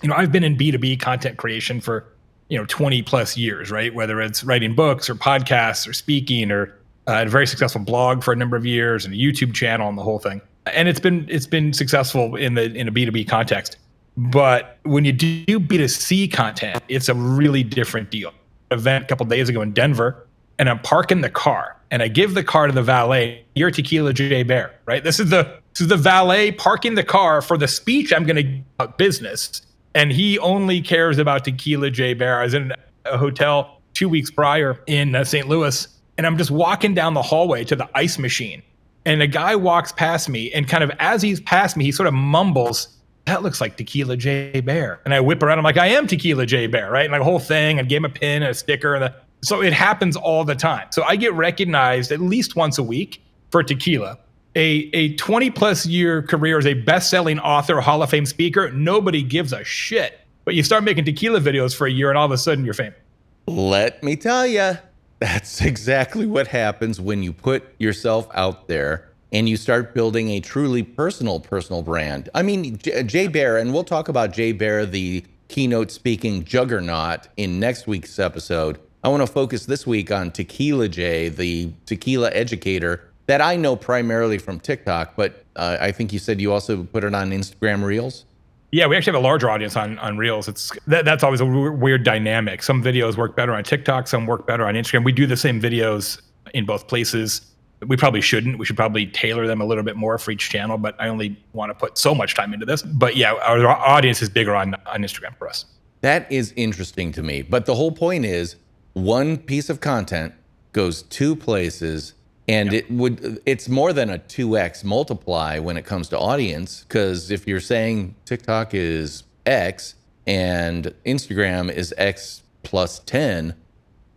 You 0.02 0.10
know, 0.10 0.16
I've 0.16 0.32
been 0.32 0.44
in 0.44 0.58
B 0.58 0.72
two 0.72 0.78
B 0.78 0.96
content 0.98 1.38
creation 1.38 1.82
for 1.82 2.06
you 2.50 2.60
know 2.60 2.66
20 2.66 3.02
plus 3.02 3.38
years, 3.38 3.72
right? 3.72 3.94
Whether 3.94 4.22
it's 4.22 4.44
writing 4.44 4.76
books 4.76 5.10
or 5.10 5.16
podcasts 5.16 5.88
or 5.88 5.94
speaking 5.94 6.52
or 6.52 6.78
uh, 7.08 7.24
a 7.26 7.30
very 7.30 7.48
successful 7.48 7.82
blog 7.82 8.24
for 8.24 8.32
a 8.32 8.36
number 8.36 8.56
of 8.56 8.66
years 8.66 9.06
and 9.06 9.14
a 9.14 9.18
YouTube 9.18 9.54
channel 9.54 9.90
and 9.90 9.98
the 9.98 10.04
whole 10.04 10.20
thing. 10.20 10.42
And 10.66 10.88
it's 10.88 11.00
been 11.00 11.26
it's 11.30 11.46
been 11.46 11.74
successful 11.74 12.36
in 12.36 12.54
the 12.54 12.74
in 12.74 12.88
a 12.88 12.92
B 12.92 13.06
two 13.06 13.12
B 13.12 13.26
context. 13.26 13.78
But 14.16 14.78
when 14.84 15.06
you 15.06 15.12
do 15.12 15.60
B 15.60 15.78
two 15.78 15.88
C 15.88 16.28
content, 16.28 16.82
it's 16.88 17.10
a 17.10 17.14
really 17.14 17.64
different 17.64 18.12
deal. 18.12 18.32
Event 18.72 19.06
a 19.06 19.08
couple 19.08 19.26
days 19.26 19.50
ago 19.50 19.62
in 19.62 19.74
Denver, 19.74 20.26
and 20.58 20.70
I'm 20.70 20.80
parking 20.80 21.22
the 21.22 21.30
car, 21.30 21.78
and 21.92 22.02
I 22.02 22.08
give 22.08 22.34
the 22.34 22.44
car 22.44 22.68
to 22.68 22.74
the 22.74 22.82
valet. 22.82 23.46
You're 23.56 23.72
Tequila 23.72 24.14
Jay 24.14 24.44
Baer, 24.44 24.74
right? 24.86 25.04
This 25.04 25.20
is 25.20 25.30
the 25.30 25.60
this 25.74 25.82
is 25.82 25.88
the 25.88 25.98
valet 25.98 26.52
parking 26.52 26.96
the 26.96 27.04
car 27.04 27.42
for 27.42 27.58
the 27.58 27.68
speech 27.68 28.14
I'm 28.14 28.26
going 28.26 28.38
to 28.38 28.62
about 28.80 28.98
business, 28.98 29.62
and 29.94 30.12
he 30.12 30.40
only 30.40 30.82
cares 30.82 31.18
about 31.18 31.44
Tequila 31.44 31.90
Jay 31.90 32.14
Baer. 32.14 32.40
I 32.40 32.44
was 32.44 32.54
in 32.54 32.72
a 33.06 33.18
hotel 33.18 33.82
two 33.94 34.08
weeks 34.08 34.32
prior 34.32 34.80
in 34.88 35.14
uh, 35.14 35.24
St. 35.24 35.48
Louis 35.48 35.88
and 36.18 36.28
I'm 36.28 36.38
just 36.38 36.52
walking 36.52 36.94
down 36.94 37.14
the 37.14 37.22
hallway 37.22 37.64
to 37.66 37.76
the 37.76 37.90
ice 37.96 38.18
machine. 38.18 38.62
And 39.06 39.22
a 39.22 39.28
guy 39.28 39.56
walks 39.56 39.92
past 39.92 40.30
me, 40.30 40.52
and 40.54 40.68
kind 40.68 40.84
of 40.84 40.92
as 41.00 41.22
he's 41.22 41.42
past 41.42 41.76
me, 41.76 41.84
he 41.84 41.92
sort 41.92 42.08
of 42.08 42.14
mumbles, 42.14 42.88
That 43.26 43.44
looks 43.44 43.60
like 43.60 43.78
Tequila 43.78 44.16
Jay 44.16 44.62
Baer. 44.62 45.02
And 45.06 45.14
I 45.14 45.20
whip 45.20 45.44
around, 45.44 45.58
I'm 45.58 45.64
like, 45.64 45.78
I 45.78 45.88
am 45.88 46.08
Tequila 46.08 46.46
Jay 46.46 46.68
Baer, 46.68 46.90
right? 46.92 47.04
And 47.04 47.12
like 47.12 47.22
a 47.22 47.26
whole 47.26 47.40
thing, 47.40 47.80
I 47.80 47.84
gave 47.84 47.98
him 47.98 48.06
a 48.06 48.10
pin 48.10 48.44
and 48.44 48.52
a 48.52 48.54
sticker. 48.54 48.96
And 48.96 49.14
so 49.42 49.62
it 49.62 49.74
happens 49.74 50.16
all 50.16 50.46
the 50.46 50.56
time. 50.56 50.88
So 50.92 51.04
I 51.04 51.16
get 51.18 51.34
recognized 51.34 52.12
at 52.12 52.22
least 52.22 52.56
once 52.56 52.78
a 52.78 52.84
week 52.84 53.22
for 53.52 53.62
tequila. 53.62 54.18
A, 54.56 54.90
a 54.94 55.16
20 55.16 55.50
plus 55.50 55.86
year 55.86 56.22
career 56.22 56.58
as 56.58 56.66
a 56.66 56.74
best 56.74 57.10
selling 57.10 57.40
author, 57.40 57.82
Hall 57.82 58.04
of 58.04 58.10
Fame 58.10 58.26
speaker, 58.26 58.72
nobody 58.72 59.24
gives 59.24 59.52
a 59.52 59.64
shit. 59.64 60.20
But 60.46 60.56
you 60.56 60.64
start 60.64 60.84
making 60.84 61.06
tequila 61.06 61.40
videos 61.40 61.76
for 61.76 61.88
a 61.88 61.92
year, 61.92 62.10
and 62.10 62.18
all 62.18 62.26
of 62.26 62.32
a 62.32 62.38
sudden 62.38 62.64
you're 62.64 62.74
famous. 62.74 63.00
Let 63.48 64.04
me 64.04 64.16
tell 64.16 64.46
you. 64.46 64.78
That's 65.24 65.62
exactly 65.62 66.26
what 66.26 66.48
happens 66.48 67.00
when 67.00 67.24
you 67.24 67.32
put 67.32 67.64
yourself 67.80 68.28
out 68.34 68.68
there 68.68 69.08
and 69.32 69.48
you 69.48 69.56
start 69.56 69.94
building 69.94 70.28
a 70.32 70.42
truly 70.42 70.84
personal 70.84 71.40
personal 71.40 71.82
brand. 71.82 72.28
I 72.36 72.44
mean, 72.44 72.78
Jay 72.78 73.28
Baer, 73.28 73.58
and 73.58 73.74
we'll 73.74 73.86
talk 73.86 74.10
about 74.10 74.34
Jay 74.34 74.52
Baer, 74.52 74.86
the 74.86 75.24
keynote 75.48 75.92
speaking 75.92 76.44
juggernaut, 76.44 77.30
in 77.38 77.58
next 77.58 77.88
week's 77.88 78.20
episode. 78.20 78.82
I 79.02 79.08
want 79.08 79.22
to 79.22 79.28
focus 79.32 79.66
this 79.66 79.88
week 79.88 80.12
on 80.12 80.30
Tequila 80.30 80.90
Jay, 80.90 81.30
the 81.30 81.72
tequila 81.86 82.30
educator 82.34 83.10
that 83.28 83.40
I 83.40 83.56
know 83.56 83.78
primarily 83.78 84.38
from 84.38 84.60
TikTok, 84.60 85.16
but 85.16 85.46
uh, 85.56 85.78
I 85.80 85.94
think 85.94 86.12
you 86.12 86.20
said 86.20 86.42
you 86.42 86.52
also 86.52 86.84
put 86.84 87.06
it 87.06 87.16
on 87.16 87.32
Instagram 87.32 87.86
Reels. 87.86 88.26
Yeah, 88.74 88.88
we 88.88 88.98
actually 88.98 89.14
have 89.14 89.22
a 89.22 89.28
larger 89.28 89.52
audience 89.52 89.76
on 89.76 90.00
on 90.00 90.18
Reels. 90.18 90.48
It's 90.48 90.72
that, 90.88 91.06
that's 91.06 91.24
always 91.24 91.42
a 91.42 91.46
weird 91.46 92.04
dynamic. 92.04 92.64
Some 92.64 92.84
videos 92.84 93.16
work 93.16 93.36
better 93.36 93.54
on 93.54 93.64
TikTok, 93.64 94.08
some 94.08 94.26
work 94.26 94.48
better 94.48 94.66
on 94.66 94.74
Instagram. 94.74 95.04
We 95.04 95.12
do 95.12 95.28
the 95.28 95.38
same 95.38 95.62
videos 95.62 96.20
in 96.56 96.66
both 96.66 96.88
places. 96.88 97.42
We 97.86 97.98
probably 97.98 98.22
shouldn't. 98.22 98.58
We 98.58 98.66
should 98.66 98.76
probably 98.76 99.06
tailor 99.06 99.46
them 99.46 99.62
a 99.62 99.66
little 99.66 99.84
bit 99.84 99.96
more 99.96 100.18
for 100.18 100.32
each 100.32 100.50
channel. 100.50 100.80
But 100.80 100.96
I 101.00 101.08
only 101.08 101.40
want 101.54 101.70
to 101.70 101.76
put 101.76 102.00
so 102.00 102.16
much 102.16 102.34
time 102.34 102.52
into 102.52 102.66
this. 102.66 102.82
But 102.82 103.16
yeah, 103.16 103.34
our 103.34 103.68
audience 103.68 104.24
is 104.24 104.30
bigger 104.30 104.56
on 104.56 104.74
on 104.88 105.04
Instagram 105.04 105.38
for 105.38 105.48
us. 105.48 105.66
That 106.02 106.30
is 106.32 106.52
interesting 106.56 107.12
to 107.12 107.22
me. 107.22 107.44
But 107.44 107.68
the 107.68 107.76
whole 107.76 107.92
point 107.92 108.26
is, 108.26 108.56
one 108.94 109.38
piece 109.38 109.70
of 109.70 109.82
content 109.82 110.34
goes 110.72 111.04
two 111.04 111.36
places 111.36 112.16
and 112.48 112.72
yep. 112.72 112.84
it 112.84 112.92
would 112.92 113.42
it's 113.46 113.70
more 113.70 113.94
than 113.94 114.10
a 114.10 114.20
2x 114.20 114.84
multiply 114.84 115.60
when 115.60 115.78
it 115.78 115.86
comes 115.86 116.10
to 116.10 116.18
audience 116.18 116.84
because 116.84 117.32
if 117.32 117.48
you're 117.48 117.60
saying 117.60 118.16
tiktok 118.26 118.74
is 118.74 119.24
x 119.46 119.96
and 120.28 120.94
instagram 121.06 121.72
is 121.72 121.94
x 121.98 122.44
plus 122.64 123.00
10 123.00 123.56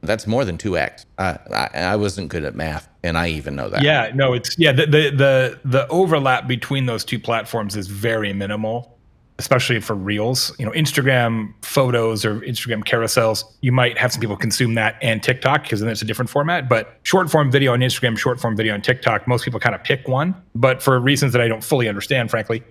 that's 0.03 0.27
more 0.27 0.45
than 0.45 0.59
2x 0.59 1.05
I, 1.19 1.39
I, 1.53 1.69
I 1.75 1.97
wasn't 1.97 2.29
good 2.29 2.45
at 2.45 2.55
math 2.55 2.89
and 3.03 3.17
i 3.17 3.29
even 3.29 3.57
know 3.57 3.69
that. 3.69 3.83
Yeah 3.83 4.11
no 4.15 4.33
it's 4.33 4.59
yeah 4.59 4.73
the, 4.73 4.87
the 4.87 5.11
the 5.11 5.61
the 5.65 5.89
overlap 5.89 6.47
between 6.47 6.87
those 6.87 7.05
two 7.05 7.19
platforms 7.19 7.77
is 7.77 7.87
very 7.87 8.33
minimal 8.33 8.97
especially 9.39 9.81
for 9.81 9.95
reels, 9.95 10.55
you 10.59 10.65
know, 10.65 10.73
Instagram 10.73 11.53
photos 11.77 12.25
or 12.25 12.41
Instagram 12.41 12.83
carousels, 12.83 13.45
you 13.61 13.71
might 13.71 13.99
have 13.99 14.11
some 14.11 14.19
people 14.19 14.35
consume 14.35 14.77
that 14.77 14.97
and 15.03 15.23
TikTok 15.23 15.65
because 15.65 15.81
then 15.81 15.91
it's 15.91 16.01
a 16.01 16.07
different 16.07 16.31
format. 16.31 16.71
But 16.71 16.99
short 17.03 17.31
form 17.31 17.53
video 17.53 17.75
on 17.75 17.81
Instagram, 17.81 18.17
short 18.17 18.41
form 18.41 18.57
video 18.57 18.73
on 18.73 18.81
TikTok, 18.81 19.29
most 19.29 19.45
people 19.45 19.61
kind 19.61 19.75
of 19.75 19.85
pick 19.85 20.09
one. 20.09 20.35
But 20.55 20.83
for 20.83 20.99
reasons 20.99 21.35
that 21.35 21.43
I 21.43 21.49
don't 21.49 21.63
fully 21.63 21.87
understand, 21.87 22.31
frankly, 22.31 22.63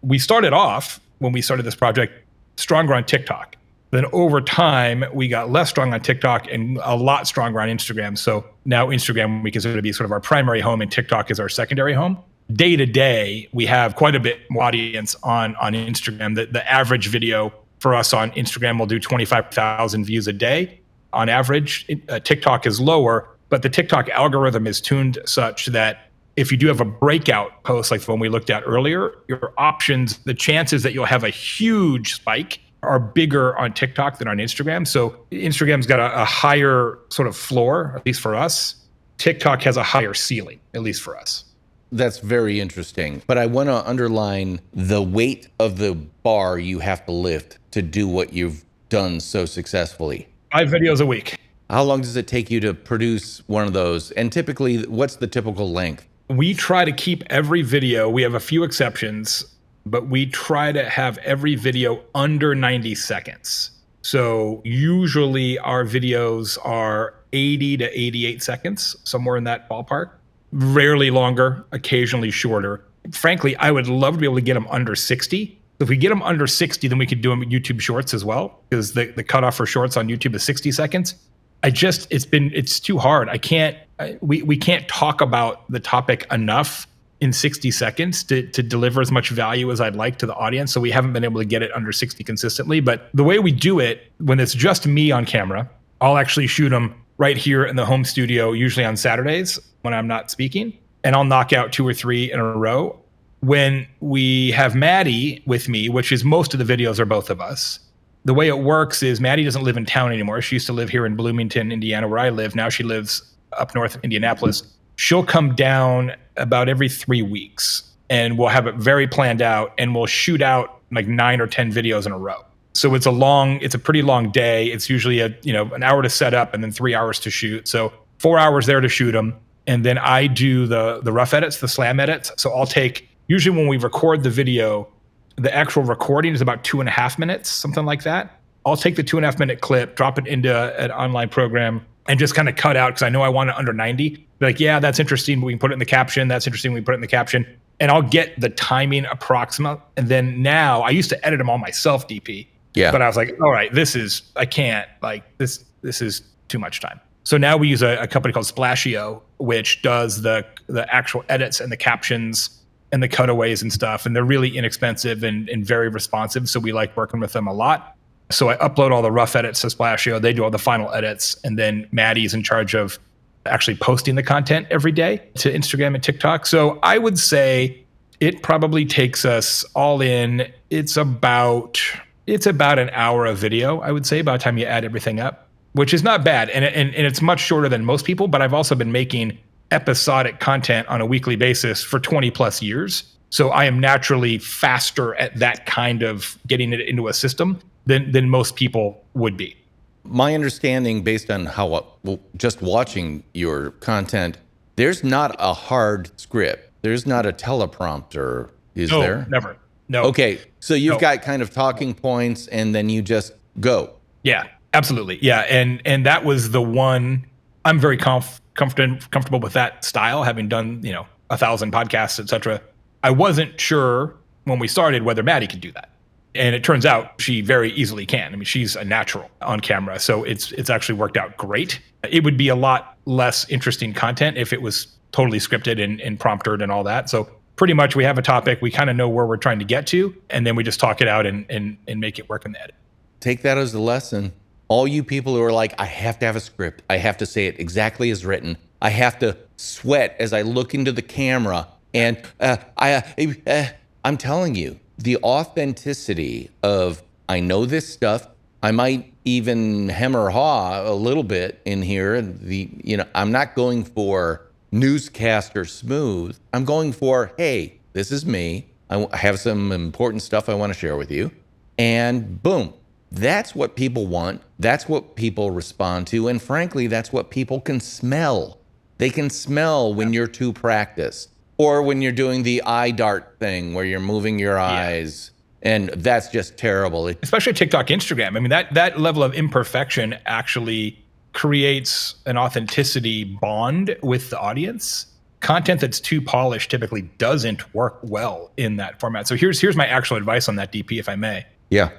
we 0.00 0.18
started 0.18 0.54
off 0.54 1.00
when 1.18 1.32
we 1.32 1.42
started 1.42 1.64
this 1.64 1.74
project 1.74 2.14
stronger 2.56 2.94
on 2.94 3.04
TikTok. 3.04 3.56
Then 3.90 4.06
over 4.12 4.40
time, 4.40 5.04
we 5.12 5.28
got 5.28 5.50
less 5.50 5.68
strong 5.68 5.92
on 5.92 6.00
TikTok 6.00 6.50
and 6.50 6.78
a 6.82 6.96
lot 6.96 7.26
stronger 7.26 7.60
on 7.60 7.68
Instagram. 7.68 8.16
So 8.16 8.46
Now, 8.64 8.86
Instagram 8.86 9.42
we 9.42 9.50
consider 9.50 9.76
to 9.76 9.82
be 9.82 9.92
sort 9.92 10.06
of 10.06 10.12
our 10.12 10.20
primary 10.20 10.62
home, 10.62 10.80
and 10.80 10.90
TikTok 10.90 11.30
is 11.30 11.38
our 11.38 11.50
secondary 11.50 11.92
home. 11.92 12.16
Day 12.52 12.74
to 12.76 12.86
day, 12.86 13.48
we 13.52 13.66
have 13.66 13.96
quite 13.96 14.14
a 14.14 14.20
bit 14.20 14.40
more 14.48 14.62
audience 14.62 15.14
on 15.22 15.56
on 15.56 15.74
Instagram. 15.74 16.36
The, 16.36 16.46
the 16.46 16.64
average 16.72 17.08
video 17.08 17.52
for 17.78 17.94
us 17.94 18.12
on 18.12 18.30
Instagram 18.32 18.78
will 18.78 18.86
do 18.86 18.98
25,000 18.98 20.04
views 20.04 20.26
a 20.26 20.32
day 20.32 20.80
on 21.12 21.28
average. 21.28 21.86
Uh, 22.08 22.18
TikTok 22.20 22.66
is 22.66 22.80
lower, 22.80 23.28
but 23.48 23.62
the 23.62 23.68
TikTok 23.68 24.08
algorithm 24.10 24.66
is 24.66 24.80
tuned 24.80 25.18
such 25.24 25.66
that 25.66 26.10
if 26.36 26.50
you 26.50 26.58
do 26.58 26.66
have 26.66 26.80
a 26.80 26.84
breakout 26.84 27.62
post 27.64 27.90
like 27.90 28.02
the 28.02 28.10
one 28.10 28.20
we 28.20 28.28
looked 28.28 28.50
at 28.50 28.62
earlier, 28.66 29.14
your 29.26 29.52
options, 29.56 30.18
the 30.18 30.34
chances 30.34 30.82
that 30.82 30.92
you'll 30.92 31.06
have 31.06 31.24
a 31.24 31.30
huge 31.30 32.14
spike 32.14 32.60
are 32.82 33.00
bigger 33.00 33.56
on 33.56 33.72
TikTok 33.72 34.18
than 34.18 34.28
on 34.28 34.36
Instagram. 34.36 34.86
So 34.86 35.16
Instagram's 35.32 35.86
got 35.86 35.98
a, 35.98 36.22
a 36.22 36.24
higher 36.24 36.98
sort 37.08 37.26
of 37.26 37.36
floor, 37.36 37.94
at 37.96 38.06
least 38.06 38.20
for 38.20 38.36
us. 38.36 38.76
TikTok 39.18 39.62
has 39.62 39.76
a 39.76 39.82
higher 39.82 40.14
ceiling, 40.14 40.60
at 40.74 40.82
least 40.82 41.02
for 41.02 41.16
us. 41.16 41.44
That's 41.92 42.18
very 42.18 42.60
interesting. 42.60 43.22
But 43.26 43.38
I 43.38 43.46
want 43.46 43.68
to 43.68 43.88
underline 43.88 44.60
the 44.72 45.02
weight 45.02 45.48
of 45.58 45.78
the 45.78 45.94
bar 45.94 46.58
you 46.58 46.80
have 46.80 47.06
to 47.06 47.12
lift 47.12 47.58
to 47.72 47.82
do 47.82 48.08
what 48.08 48.32
you've 48.32 48.64
done 48.88 49.20
so 49.20 49.46
successfully. 49.46 50.28
Five 50.52 50.68
videos 50.68 51.00
a 51.00 51.06
week. 51.06 51.38
How 51.68 51.82
long 51.82 52.00
does 52.00 52.16
it 52.16 52.28
take 52.28 52.50
you 52.50 52.60
to 52.60 52.74
produce 52.74 53.42
one 53.48 53.66
of 53.66 53.72
those? 53.72 54.12
And 54.12 54.32
typically, 54.32 54.86
what's 54.86 55.16
the 55.16 55.26
typical 55.26 55.72
length? 55.72 56.06
We 56.28 56.54
try 56.54 56.84
to 56.84 56.92
keep 56.92 57.22
every 57.30 57.62
video, 57.62 58.08
we 58.08 58.22
have 58.22 58.34
a 58.34 58.40
few 58.40 58.64
exceptions, 58.64 59.44
but 59.84 60.08
we 60.08 60.26
try 60.26 60.72
to 60.72 60.88
have 60.88 61.18
every 61.18 61.54
video 61.54 62.02
under 62.14 62.54
90 62.54 62.94
seconds. 62.96 63.70
So 64.02 64.60
usually 64.64 65.58
our 65.60 65.84
videos 65.84 66.58
are 66.64 67.14
80 67.32 67.76
to 67.78 68.00
88 68.00 68.42
seconds, 68.42 68.96
somewhere 69.04 69.36
in 69.36 69.44
that 69.44 69.68
ballpark. 69.68 70.10
Rarely 70.52 71.10
longer, 71.10 71.64
occasionally 71.72 72.30
shorter. 72.30 72.84
Frankly, 73.12 73.56
I 73.56 73.70
would 73.70 73.88
love 73.88 74.14
to 74.14 74.20
be 74.20 74.26
able 74.26 74.36
to 74.36 74.42
get 74.42 74.54
them 74.54 74.66
under 74.68 74.94
60. 74.94 75.60
If 75.78 75.88
we 75.88 75.96
get 75.96 76.08
them 76.08 76.22
under 76.22 76.46
60, 76.46 76.88
then 76.88 76.98
we 76.98 77.06
could 77.06 77.20
do 77.20 77.30
them 77.30 77.42
YouTube 77.44 77.80
Shorts 77.80 78.14
as 78.14 78.24
well, 78.24 78.60
because 78.68 78.94
the, 78.94 79.06
the 79.06 79.22
cutoff 79.22 79.56
for 79.56 79.66
Shorts 79.66 79.96
on 79.96 80.08
YouTube 80.08 80.34
is 80.34 80.42
60 80.42 80.72
seconds. 80.72 81.14
I 81.62 81.70
just 81.70 82.06
it's 82.10 82.24
been 82.24 82.52
it's 82.54 82.78
too 82.78 82.98
hard. 82.98 83.28
I 83.28 83.38
can't 83.38 83.76
I, 83.98 84.18
we 84.20 84.42
we 84.42 84.56
can't 84.56 84.86
talk 84.88 85.20
about 85.20 85.70
the 85.70 85.80
topic 85.80 86.26
enough 86.30 86.86
in 87.20 87.32
60 87.32 87.70
seconds 87.70 88.22
to 88.24 88.46
to 88.48 88.62
deliver 88.62 89.00
as 89.00 89.10
much 89.10 89.30
value 89.30 89.70
as 89.72 89.80
I'd 89.80 89.96
like 89.96 90.18
to 90.18 90.26
the 90.26 90.34
audience. 90.34 90.72
So 90.72 90.80
we 90.80 90.90
haven't 90.90 91.12
been 91.12 91.24
able 91.24 91.40
to 91.40 91.46
get 91.46 91.62
it 91.62 91.74
under 91.74 91.92
60 91.92 92.22
consistently, 92.24 92.80
but 92.80 93.08
the 93.14 93.24
way 93.24 93.38
we 93.38 93.52
do 93.52 93.80
it 93.80 94.12
when 94.18 94.38
it's 94.38 94.54
just 94.54 94.86
me 94.86 95.10
on 95.10 95.24
camera, 95.24 95.68
I'll 96.00 96.18
actually 96.18 96.46
shoot 96.46 96.68
them 96.68 96.94
right 97.18 97.36
here 97.36 97.64
in 97.64 97.76
the 97.76 97.84
home 97.84 98.04
studio 98.04 98.52
usually 98.52 98.84
on 98.84 98.96
Saturdays 98.96 99.58
when 99.82 99.94
I'm 99.94 100.06
not 100.06 100.30
speaking, 100.30 100.76
and 101.04 101.14
I'll 101.14 101.24
knock 101.24 101.52
out 101.52 101.72
two 101.72 101.86
or 101.86 101.94
three 101.94 102.30
in 102.30 102.38
a 102.38 102.56
row. 102.56 102.98
When 103.40 103.86
we 104.00 104.50
have 104.52 104.74
Maddie 104.74 105.42
with 105.46 105.68
me, 105.68 105.88
which 105.88 106.10
is 106.10 106.24
most 106.24 106.54
of 106.54 106.64
the 106.64 106.76
videos 106.76 106.98
are 106.98 107.04
both 107.04 107.30
of 107.30 107.40
us, 107.40 107.78
the 108.24 108.34
way 108.34 108.48
it 108.48 108.58
works 108.58 109.02
is 109.02 109.20
Maddie 109.20 109.44
doesn't 109.44 109.62
live 109.62 109.76
in 109.76 109.86
town 109.86 110.12
anymore. 110.12 110.42
She 110.42 110.56
used 110.56 110.66
to 110.66 110.72
live 110.72 110.88
here 110.88 111.06
in 111.06 111.14
Bloomington, 111.14 111.70
Indiana, 111.70 112.08
where 112.08 112.18
I 112.18 112.30
live. 112.30 112.56
Now 112.56 112.68
she 112.68 112.82
lives 112.82 113.22
up 113.52 113.74
north 113.74 113.94
of 113.94 114.02
Indianapolis. 114.02 114.64
She'll 114.96 115.24
come 115.24 115.54
down 115.54 116.12
about 116.36 116.68
every 116.68 116.88
three 116.88 117.22
weeks 117.22 117.84
and 118.10 118.36
we'll 118.36 118.48
have 118.48 118.66
it 118.66 118.74
very 118.76 119.06
planned 119.06 119.42
out 119.42 119.72
and 119.78 119.94
we'll 119.94 120.06
shoot 120.06 120.42
out 120.42 120.80
like 120.90 121.06
nine 121.06 121.40
or 121.40 121.46
10 121.46 121.72
videos 121.72 122.06
in 122.06 122.12
a 122.12 122.18
row. 122.18 122.44
So 122.76 122.94
it's 122.94 123.06
a 123.06 123.10
long, 123.10 123.58
it's 123.62 123.74
a 123.74 123.78
pretty 123.78 124.02
long 124.02 124.30
day. 124.30 124.66
It's 124.66 124.90
usually 124.90 125.20
a, 125.20 125.34
you 125.42 125.52
know, 125.52 125.72
an 125.72 125.82
hour 125.82 126.02
to 126.02 126.10
set 126.10 126.34
up 126.34 126.52
and 126.52 126.62
then 126.62 126.70
three 126.70 126.94
hours 126.94 127.18
to 127.20 127.30
shoot. 127.30 127.66
So 127.66 127.92
four 128.18 128.38
hours 128.38 128.66
there 128.66 128.80
to 128.80 128.88
shoot 128.88 129.12
them. 129.12 129.34
And 129.66 129.84
then 129.84 129.98
I 129.98 130.26
do 130.26 130.66
the, 130.66 131.00
the 131.02 131.10
rough 131.10 131.34
edits, 131.34 131.58
the 131.58 131.68
slam 131.68 131.98
edits. 131.98 132.32
So 132.36 132.52
I'll 132.52 132.66
take, 132.66 133.08
usually 133.28 133.56
when 133.56 133.66
we 133.66 133.78
record 133.78 134.22
the 134.22 134.30
video, 134.30 134.88
the 135.36 135.54
actual 135.54 135.82
recording 135.82 136.34
is 136.34 136.40
about 136.40 136.64
two 136.64 136.80
and 136.80 136.88
a 136.88 136.92
half 136.92 137.18
minutes, 137.18 137.48
something 137.50 137.84
like 137.84 138.02
that. 138.04 138.40
I'll 138.64 138.76
take 138.76 138.96
the 138.96 139.02
two 139.02 139.16
and 139.16 139.24
a 139.24 139.28
half 139.28 139.38
minute 139.38 139.60
clip, 139.60 139.96
drop 139.96 140.18
it 140.18 140.26
into 140.26 140.54
an 140.78 140.90
online 140.90 141.28
program, 141.28 141.84
and 142.08 142.18
just 142.18 142.34
kind 142.34 142.48
of 142.48 142.56
cut 142.56 142.76
out 142.76 142.88
because 142.88 143.02
I 143.02 143.08
know 143.08 143.22
I 143.22 143.28
want 143.28 143.50
it 143.50 143.56
under 143.56 143.72
90. 143.72 144.08
Be 144.10 144.26
like, 144.40 144.60
yeah, 144.60 144.80
that's 144.80 145.00
interesting. 145.00 145.40
but 145.40 145.46
We 145.46 145.52
can 145.52 145.58
put 145.58 145.70
it 145.70 145.74
in 145.74 145.78
the 145.78 145.84
caption. 145.84 146.28
That's 146.28 146.46
interesting. 146.46 146.72
We 146.72 146.80
put 146.80 146.92
it 146.92 146.96
in 146.96 147.00
the 147.00 147.06
caption. 147.06 147.46
And 147.80 147.90
I'll 147.90 148.02
get 148.02 148.38
the 148.40 148.48
timing 148.50 149.04
approximate. 149.06 149.80
And 149.96 150.08
then 150.08 150.42
now 150.42 150.82
I 150.82 150.90
used 150.90 151.10
to 151.10 151.26
edit 151.26 151.38
them 151.38 151.50
all 151.50 151.58
myself, 151.58 152.06
DP. 152.06 152.46
Yeah. 152.76 152.92
But 152.92 153.02
I 153.02 153.06
was 153.08 153.16
like, 153.16 153.36
all 153.40 153.50
right, 153.50 153.72
this 153.72 153.96
is 153.96 154.22
I 154.36 154.46
can't 154.46 154.88
like 155.02 155.24
this. 155.38 155.64
This 155.82 156.00
is 156.00 156.22
too 156.48 156.58
much 156.58 156.80
time. 156.80 157.00
So 157.24 157.36
now 157.36 157.56
we 157.56 157.66
use 157.66 157.82
a, 157.82 157.96
a 157.96 158.06
company 158.06 158.32
called 158.32 158.46
Splasheo, 158.46 159.20
which 159.38 159.82
does 159.82 160.22
the 160.22 160.46
the 160.68 160.92
actual 160.94 161.24
edits 161.28 161.60
and 161.60 161.72
the 161.72 161.76
captions 161.76 162.50
and 162.92 163.02
the 163.02 163.08
cutaways 163.08 163.62
and 163.62 163.72
stuff. 163.72 164.06
And 164.06 164.14
they're 164.14 164.24
really 164.24 164.56
inexpensive 164.56 165.24
and, 165.24 165.48
and 165.48 165.66
very 165.66 165.88
responsive. 165.88 166.48
So 166.48 166.60
we 166.60 166.72
like 166.72 166.96
working 166.96 167.18
with 167.18 167.32
them 167.32 167.46
a 167.46 167.52
lot. 167.52 167.96
So 168.30 168.48
I 168.48 168.56
upload 168.56 168.92
all 168.92 169.02
the 169.02 169.10
rough 169.10 169.34
edits 169.34 169.60
to 169.62 169.68
Splasheo. 169.68 170.20
They 170.20 170.32
do 170.32 170.44
all 170.44 170.50
the 170.50 170.58
final 170.58 170.92
edits. 170.92 171.36
And 171.42 171.58
then 171.58 171.88
Maddie's 171.92 172.34
in 172.34 172.42
charge 172.42 172.74
of 172.74 172.98
actually 173.44 173.76
posting 173.76 174.14
the 174.14 174.22
content 174.22 174.66
every 174.70 174.92
day 174.92 175.22
to 175.36 175.52
Instagram 175.52 175.94
and 175.94 176.02
TikTok. 176.02 176.46
So 176.46 176.78
I 176.82 176.98
would 176.98 177.18
say 177.18 177.84
it 178.20 178.42
probably 178.42 178.84
takes 178.84 179.24
us 179.24 179.64
all 179.74 180.00
in. 180.00 180.50
It's 180.70 180.96
about 180.96 181.80
it's 182.26 182.46
about 182.46 182.78
an 182.78 182.90
hour 182.90 183.26
of 183.26 183.38
video, 183.38 183.80
I 183.80 183.92
would 183.92 184.06
say, 184.06 184.22
by 184.22 184.32
the 184.36 184.42
time 184.42 184.58
you 184.58 184.66
add 184.66 184.84
everything 184.84 185.20
up, 185.20 185.48
which 185.72 185.94
is 185.94 186.02
not 186.02 186.24
bad. 186.24 186.50
And, 186.50 186.64
and, 186.64 186.94
and 186.94 187.06
it's 187.06 187.22
much 187.22 187.40
shorter 187.40 187.68
than 187.68 187.84
most 187.84 188.04
people, 188.04 188.28
but 188.28 188.42
I've 188.42 188.54
also 188.54 188.74
been 188.74 188.92
making 188.92 189.38
episodic 189.70 190.40
content 190.40 190.86
on 190.88 191.00
a 191.00 191.06
weekly 191.06 191.36
basis 191.36 191.82
for 191.82 191.98
20 191.98 192.30
plus 192.30 192.62
years. 192.62 193.04
So 193.30 193.50
I 193.50 193.64
am 193.64 193.80
naturally 193.80 194.38
faster 194.38 195.14
at 195.16 195.36
that 195.36 195.66
kind 195.66 196.02
of 196.02 196.38
getting 196.46 196.72
it 196.72 196.80
into 196.80 197.08
a 197.08 197.12
system 197.12 197.60
than 197.86 198.12
than 198.12 198.30
most 198.30 198.56
people 198.56 199.04
would 199.14 199.36
be. 199.36 199.56
My 200.04 200.34
understanding, 200.34 201.02
based 201.02 201.30
on 201.30 201.46
how 201.46 201.72
uh, 201.72 201.82
well, 202.04 202.20
just 202.36 202.62
watching 202.62 203.24
your 203.34 203.70
content, 203.72 204.38
there's 204.76 205.02
not 205.02 205.34
a 205.38 205.52
hard 205.52 206.10
script. 206.18 206.70
There's 206.82 207.06
not 207.06 207.26
a 207.26 207.32
teleprompter, 207.32 208.50
is 208.76 208.90
no, 208.90 209.00
there? 209.00 209.26
Never. 209.28 209.56
No. 209.88 210.04
Okay, 210.04 210.40
so 210.60 210.74
you've 210.74 210.94
No. 210.94 211.00
got 211.00 211.22
kind 211.22 211.42
of 211.42 211.50
talking 211.50 211.94
points, 211.94 212.46
and 212.48 212.74
then 212.74 212.88
you 212.88 213.02
just 213.02 213.32
go. 213.60 213.94
Yeah, 214.22 214.44
absolutely. 214.74 215.18
Yeah, 215.22 215.40
and 215.48 215.80
and 215.84 216.04
that 216.06 216.24
was 216.24 216.50
the 216.50 216.62
one. 216.62 217.24
I'm 217.64 217.78
very 217.78 217.96
comf- 217.98 218.40
comfort- 218.54 219.10
comfortable 219.10 219.40
with 219.40 219.52
that 219.54 219.84
style, 219.84 220.22
having 220.24 220.48
done 220.48 220.80
you 220.82 220.92
know 220.92 221.06
a 221.30 221.36
thousand 221.38 221.72
podcasts, 221.72 222.18
etc. 222.20 222.60
I 223.04 223.10
wasn't 223.10 223.60
sure 223.60 224.14
when 224.44 224.58
we 224.58 224.68
started 224.68 225.02
whether 225.02 225.22
Maddie 225.22 225.46
could 225.46 225.60
do 225.60 225.70
that, 225.72 225.90
and 226.34 226.54
it 226.54 226.64
turns 226.64 226.84
out 226.84 227.20
she 227.20 227.40
very 227.40 227.70
easily 227.72 228.06
can. 228.06 228.32
I 228.32 228.36
mean, 228.36 228.44
she's 228.44 228.74
a 228.76 228.84
natural 228.84 229.30
on 229.42 229.60
camera, 229.60 229.98
so 230.00 230.24
it's 230.24 230.50
it's 230.52 230.70
actually 230.70 230.98
worked 230.98 231.16
out 231.16 231.36
great. 231.36 231.80
It 232.10 232.24
would 232.24 232.36
be 232.36 232.48
a 232.48 232.56
lot 232.56 232.96
less 233.04 233.48
interesting 233.48 233.92
content 233.92 234.36
if 234.36 234.52
it 234.52 234.62
was 234.62 234.88
totally 235.12 235.38
scripted 235.38 235.82
and, 235.82 236.00
and 236.00 236.18
prompted 236.20 236.60
and 236.60 236.70
all 236.72 236.82
that. 236.84 237.08
So 237.08 237.28
pretty 237.56 237.74
much 237.74 237.96
we 237.96 238.04
have 238.04 238.18
a 238.18 238.22
topic, 238.22 238.60
we 238.62 238.70
kind 238.70 238.88
of 238.88 238.96
know 238.96 239.08
where 239.08 239.26
we're 239.26 239.36
trying 239.36 239.58
to 239.58 239.64
get 239.64 239.86
to, 239.88 240.14
and 240.30 240.46
then 240.46 240.56
we 240.56 240.62
just 240.62 240.78
talk 240.78 241.00
it 241.00 241.08
out 241.08 241.26
and 241.26 241.46
and, 241.50 241.76
and 241.88 242.00
make 242.00 242.18
it 242.18 242.28
work 242.28 242.44
in 242.44 242.52
the 242.52 242.62
edit. 242.62 242.74
Take 243.20 243.42
that 243.42 243.58
as 243.58 243.74
a 243.74 243.80
lesson. 243.80 244.32
All 244.68 244.86
you 244.86 245.02
people 245.04 245.34
who 245.34 245.42
are 245.42 245.52
like, 245.52 245.74
I 245.80 245.84
have 245.84 246.18
to 246.20 246.26
have 246.26 246.36
a 246.36 246.40
script. 246.40 246.82
I 246.90 246.96
have 246.98 247.16
to 247.18 247.26
say 247.26 247.46
it 247.46 247.60
exactly 247.60 248.10
as 248.10 248.24
written. 248.24 248.58
I 248.82 248.90
have 248.90 249.18
to 249.20 249.36
sweat 249.56 250.16
as 250.18 250.32
I 250.32 250.42
look 250.42 250.74
into 250.74 250.92
the 250.92 251.02
camera. 251.02 251.68
And 251.94 252.20
uh, 252.40 252.56
I, 252.76 252.94
uh, 252.94 253.02
uh, 253.46 253.66
I'm 254.04 254.16
telling 254.16 254.54
you, 254.54 254.78
the 254.98 255.18
authenticity 255.18 256.50
of 256.62 257.02
I 257.28 257.40
know 257.40 257.64
this 257.64 257.88
stuff. 257.88 258.28
I 258.62 258.72
might 258.72 259.12
even 259.24 259.88
hem 259.88 260.16
or 260.16 260.30
haw 260.30 260.82
a 260.88 260.94
little 260.94 261.22
bit 261.22 261.60
in 261.64 261.82
here. 261.82 262.20
The 262.22 262.70
you 262.82 262.96
know, 262.96 263.04
I'm 263.14 263.32
not 263.32 263.54
going 263.54 263.84
for 263.84 264.46
newscaster 264.78 265.64
smooth. 265.64 266.36
I'm 266.52 266.64
going 266.64 266.92
for 266.92 267.32
hey, 267.36 267.80
this 267.92 268.12
is 268.12 268.26
me. 268.26 268.70
I 268.88 269.08
have 269.16 269.40
some 269.40 269.72
important 269.72 270.22
stuff 270.22 270.48
I 270.48 270.54
want 270.54 270.72
to 270.72 270.78
share 270.78 270.96
with 270.96 271.10
you, 271.10 271.32
and 271.78 272.42
boom, 272.42 272.72
that's 273.10 273.54
what 273.54 273.76
people 273.76 274.06
want. 274.06 274.42
That's 274.58 274.88
what 274.88 275.16
people 275.16 275.50
respond 275.50 276.06
to. 276.08 276.28
And 276.28 276.40
frankly, 276.40 276.86
that's 276.86 277.12
what 277.12 277.30
people 277.30 277.60
can 277.60 277.80
smell. 277.80 278.58
They 278.98 279.10
can 279.10 279.30
smell 279.30 279.92
when 279.92 280.12
you're 280.12 280.26
too 280.26 280.52
practiced 280.52 281.30
or 281.58 281.82
when 281.82 282.02
you're 282.02 282.12
doing 282.12 282.42
the 282.42 282.62
eye 282.62 282.90
dart 282.90 283.36
thing 283.38 283.74
where 283.74 283.84
you're 283.84 284.00
moving 284.00 284.38
your 284.38 284.58
eyes. 284.58 285.30
And 285.62 285.88
that's 285.88 286.28
just 286.28 286.56
terrible. 286.56 287.08
Especially 287.08 287.52
TikTok, 287.52 287.88
Instagram. 287.88 288.36
I 288.36 288.40
mean, 288.40 288.50
that 288.50 288.72
that 288.74 289.00
level 289.00 289.22
of 289.22 289.34
imperfection 289.34 290.16
actually 290.26 291.04
creates 291.36 292.14
an 292.24 292.38
authenticity 292.38 293.22
bond 293.22 293.94
with 294.02 294.30
the 294.30 294.40
audience. 294.40 295.04
Content 295.40 295.82
that's 295.82 296.00
too 296.00 296.22
polished 296.22 296.70
typically 296.70 297.02
doesn't 297.18 297.74
work 297.74 297.98
well 298.02 298.50
in 298.56 298.76
that 298.76 298.98
format. 298.98 299.28
So 299.28 299.36
here's 299.36 299.60
here's 299.60 299.76
my 299.76 299.86
actual 299.86 300.16
advice 300.16 300.48
on 300.48 300.56
that 300.56 300.72
DP, 300.72 300.98
if 300.98 301.08
I 301.10 301.14
may. 301.14 301.46
yeah. 301.70 301.90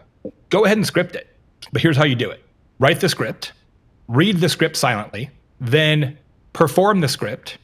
Go 0.50 0.66
ahead 0.66 0.78
and 0.78 0.86
script 0.86 1.16
it. 1.16 1.28
But 1.72 1.82
here's 1.82 1.96
how 1.96 2.04
you 2.04 2.16
do 2.16 2.30
it. 2.32 2.44
Write 2.80 3.00
the 3.00 3.10
script, 3.10 3.54
read 4.08 4.38
the 4.38 4.50
script 4.50 4.76
silently, 4.76 5.30
then 5.62 6.18
perform 6.54 7.02
the 7.02 7.08
script, 7.08 7.60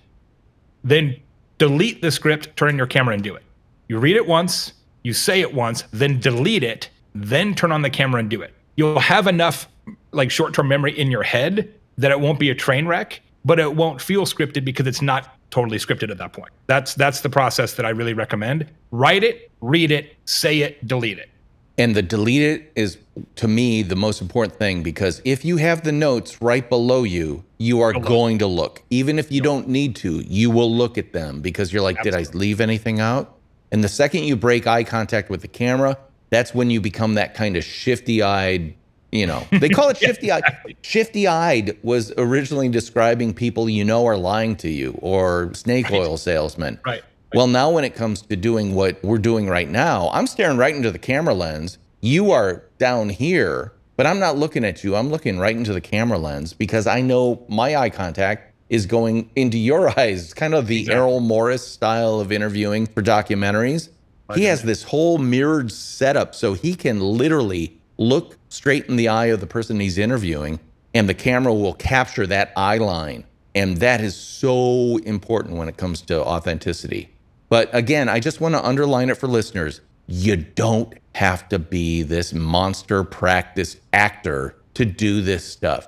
then 0.84 1.16
delete 1.58 2.02
the 2.02 2.12
script, 2.12 2.56
turn 2.56 2.70
on 2.70 2.78
your 2.78 2.88
camera 2.88 3.16
and 3.16 3.24
do 3.24 3.34
it. 3.34 3.44
You 3.90 3.98
read 3.98 4.16
it 4.16 4.28
once, 4.28 4.74
you 5.04 5.14
say 5.14 5.42
it 5.42 5.54
once, 5.54 5.84
then 5.92 6.20
delete 6.20 6.64
it, 6.64 6.90
then 7.16 7.56
turn 7.56 7.72
on 7.72 7.82
the 7.82 7.90
camera 7.90 8.20
and 8.20 8.30
do 8.30 8.42
it. 8.42 8.54
You'll 8.76 9.00
have 9.00 9.28
enough 9.28 9.68
like 10.14 10.32
short-term 10.32 10.68
memory 10.68 10.98
in 10.98 11.12
your 11.12 11.24
head 11.24 11.74
that 11.98 12.12
it 12.12 12.20
won't 12.20 12.40
be 12.40 12.50
a 12.50 12.56
train 12.56 12.86
wreck, 12.86 13.22
but 13.46 13.60
it 13.60 13.76
won't 13.76 14.02
feel 14.02 14.26
scripted 14.26 14.66
because 14.66 14.88
it's 14.88 15.02
not 15.02 15.36
totally 15.52 15.78
scripted 15.78 16.10
at 16.10 16.18
that 16.18 16.34
point. 16.34 16.52
That's 16.68 16.96
that's 16.96 17.22
the 17.22 17.30
process 17.30 17.76
that 17.76 17.86
I 17.86 17.90
really 17.90 18.14
recommend. 18.14 18.68
Write 18.92 19.24
it, 19.24 19.52
read 19.62 19.92
it, 19.92 20.16
say 20.26 20.60
it, 20.60 20.86
delete 20.88 21.20
it. 21.20 21.30
And 21.78 21.96
the 21.96 22.02
delete 22.04 22.42
it 22.42 22.72
is 22.76 22.98
to 23.36 23.48
me 23.48 23.82
the 23.82 23.96
most 23.96 24.22
important 24.22 24.58
thing 24.58 24.84
because 24.84 25.22
if 25.26 25.44
you 25.44 25.58
have 25.58 25.84
the 25.84 25.92
notes 25.92 26.42
right 26.42 26.68
below 26.68 27.04
you, 27.04 27.44
you 27.58 27.82
are 27.82 27.94
going 27.94 28.40
to 28.40 28.48
look. 28.48 28.84
Even 28.90 29.18
if 29.18 29.32
you 29.32 29.42
don't 29.42 29.68
need 29.68 29.96
to, 29.98 30.20
you 30.22 30.52
will 30.52 30.72
look 30.72 30.98
at 30.98 31.14
them 31.14 31.42
because 31.42 31.74
you're 31.74 31.82
like, 31.82 31.98
Absolutely. 31.98 32.26
did 32.26 32.36
I 32.36 32.38
leave 32.38 32.62
anything 32.62 33.00
out? 33.00 33.38
And 33.72 33.84
the 33.84 33.90
second 33.90 34.26
you 34.26 34.36
break 34.36 34.68
eye 34.68 34.84
contact 34.84 35.32
with 35.32 35.42
the 35.42 35.48
camera, 35.48 35.98
that's 36.30 36.54
when 36.54 36.70
you 36.70 36.80
become 36.80 37.16
that 37.16 37.34
kind 37.34 37.58
of 37.58 37.64
shifty-eyed 37.64 38.76
you 39.14 39.26
know 39.26 39.46
they 39.52 39.70
call 39.70 39.90
it 39.90 39.98
shifty 39.98 40.32
eyed 40.32 40.44
shifty 40.82 41.28
eyed 41.28 41.78
was 41.84 42.12
originally 42.18 42.68
describing 42.68 43.34
people 43.34 43.70
you 43.70 43.86
know 43.86 44.06
are 44.06 44.18
lying 44.18 44.56
to 44.56 44.70
you 44.70 44.98
or 45.02 45.54
snake 45.54 45.86
right. 45.86 46.02
oil 46.02 46.18
salesmen 46.18 46.80
right 46.86 47.04
well, 47.34 47.48
now 47.48 47.72
when 47.72 47.84
it 47.84 47.96
comes 47.96 48.22
to 48.22 48.36
doing 48.36 48.76
what 48.76 49.04
we're 49.04 49.18
doing 49.18 49.48
right 49.48 49.68
now, 49.68 50.12
I'm 50.14 50.28
staring 50.28 50.58
right 50.58 50.76
into 50.76 50.92
the 50.92 51.00
camera 51.00 51.34
lens. 51.34 51.80
You 52.00 52.32
are 52.32 52.64
down 52.78 53.10
here, 53.10 53.74
but 53.98 54.06
I'm 54.06 54.20
not 54.20 54.38
looking 54.38 54.64
at 54.64 54.84
you. 54.84 54.96
I'm 54.96 55.10
looking 55.10 55.40
right 55.40 55.56
into 55.56 55.74
the 55.74 55.82
camera 55.82 56.20
lens 56.20 56.54
because 56.54 56.86
I 56.86 57.02
know 57.02 57.44
my 57.50 57.76
eye 57.76 57.90
contact 57.90 58.54
is 58.70 58.86
going 58.86 59.32
into 59.36 59.58
your 59.58 59.90
eyes. 60.00 60.26
It's 60.26 60.34
kind 60.36 60.54
of 60.54 60.68
the 60.68 60.82
exactly. 60.82 60.96
Errol 60.96 61.22
Morris 61.22 61.68
style 61.68 62.20
of 62.20 62.32
interviewing 62.32 62.86
for 62.86 63.02
documentaries. 63.02 63.90
He 64.36 64.46
has 64.46 64.64
this 64.64 64.84
whole 64.84 65.18
mirrored 65.18 65.72
setup 65.72 66.34
so 66.34 66.54
he 66.54 66.76
can 66.76 67.00
literally 67.00 67.80
look 67.98 68.38
straight 68.50 68.86
in 68.88 68.96
the 68.96 69.08
eye 69.08 69.28
of 69.28 69.40
the 69.40 69.48
person 69.48 69.80
he's 69.80 69.98
interviewing 69.98 70.60
and 70.94 71.10
the 71.10 71.14
camera 71.14 71.54
will 71.54 71.74
capture 71.74 72.28
that 72.28 72.54
eye 72.56 72.78
line. 72.78 73.24
And 73.56 73.78
that 73.78 74.02
is 74.02 74.16
so 74.16 74.98
important 74.98 75.58
when 75.58 75.70
it 75.70 75.78
comes 75.78 76.02
to 76.04 76.24
authenticity. 76.24 77.10
But 77.50 77.70
again, 77.74 78.10
I 78.10 78.20
just 78.20 78.42
want 78.42 78.56
to 78.56 78.66
underline 78.66 79.10
it 79.10 79.18
for 79.18 79.28
listeners. 79.28 79.82
You 80.08 80.38
don't 80.38 80.94
have 81.16 81.48
to 81.50 81.60
be 81.60 82.02
this 82.02 82.34
monster 82.34 83.04
practice 83.04 83.78
actor 83.92 84.56
to 84.74 84.86
do 84.86 85.22
this 85.22 85.46
stuff. 85.46 85.88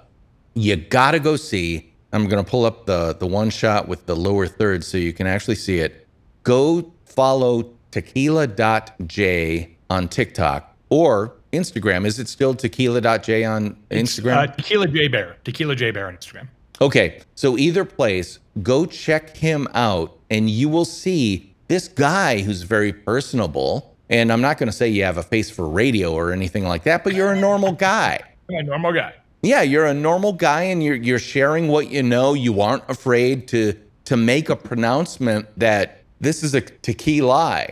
You 0.53 0.75
got 0.75 1.11
to 1.11 1.19
go 1.19 1.35
see. 1.35 1.91
I'm 2.13 2.27
going 2.27 2.43
to 2.43 2.49
pull 2.49 2.65
up 2.65 2.85
the, 2.85 3.15
the 3.15 3.27
one 3.27 3.49
shot 3.49 3.87
with 3.87 4.05
the 4.05 4.15
lower 4.15 4.47
third 4.47 4.83
so 4.83 4.97
you 4.97 5.11
can 5.11 5.27
actually 5.27 5.55
see 5.55 5.79
it. 5.79 6.07
Go 6.43 6.93
follow 7.03 7.71
tequila.j 7.91 9.75
on 9.89 10.07
TikTok 10.07 10.75
or 10.89 11.35
Instagram. 11.55 12.05
Is 12.05 12.19
it 12.19 12.27
still 12.27 12.53
tequila.j 12.53 13.43
on 13.43 13.77
Instagram? 13.91 14.37
Uh, 14.37 14.47
tequila 14.47 14.87
Jay 14.87 15.07
Baer. 15.07 15.37
Tequila 15.43 15.75
Jay 15.75 15.91
Baer 15.91 16.07
on 16.07 16.17
Instagram. 16.17 16.47
Okay. 16.81 17.21
So 17.35 17.57
either 17.57 17.85
place, 17.85 18.39
go 18.61 18.85
check 18.85 19.35
him 19.37 19.67
out 19.73 20.17
and 20.29 20.49
you 20.49 20.69
will 20.69 20.85
see 20.85 21.55
this 21.67 21.87
guy 21.87 22.41
who's 22.41 22.61
very 22.61 22.93
personable, 22.93 23.95
and 24.09 24.31
I'm 24.31 24.41
not 24.41 24.57
going 24.57 24.67
to 24.67 24.73
say 24.73 24.87
you 24.87 25.03
have 25.03 25.17
a 25.17 25.23
face 25.23 25.49
for 25.49 25.67
radio 25.67 26.13
or 26.13 26.31
anything 26.31 26.65
like 26.65 26.83
that, 26.83 27.03
but 27.03 27.13
you're 27.13 27.31
a 27.31 27.39
normal 27.39 27.71
guy. 27.71 28.19
a 28.49 28.63
normal 28.63 28.93
guy. 28.93 29.13
Yeah, 29.41 29.61
you're 29.61 29.85
a 29.85 29.93
normal 29.93 30.33
guy, 30.33 30.63
and 30.63 30.83
you're 30.83 30.95
you're 30.95 31.19
sharing 31.19 31.67
what 31.67 31.91
you 31.91 32.01
know. 32.01 32.33
You 32.33 32.61
aren't 32.61 32.83
afraid 32.89 33.47
to 33.49 33.73
to 34.05 34.17
make 34.17 34.49
a 34.49 34.55
pronouncement 34.55 35.47
that 35.57 36.03
this 36.19 36.43
is 36.43 36.55
a 36.55 36.61
tequila, 36.61 37.67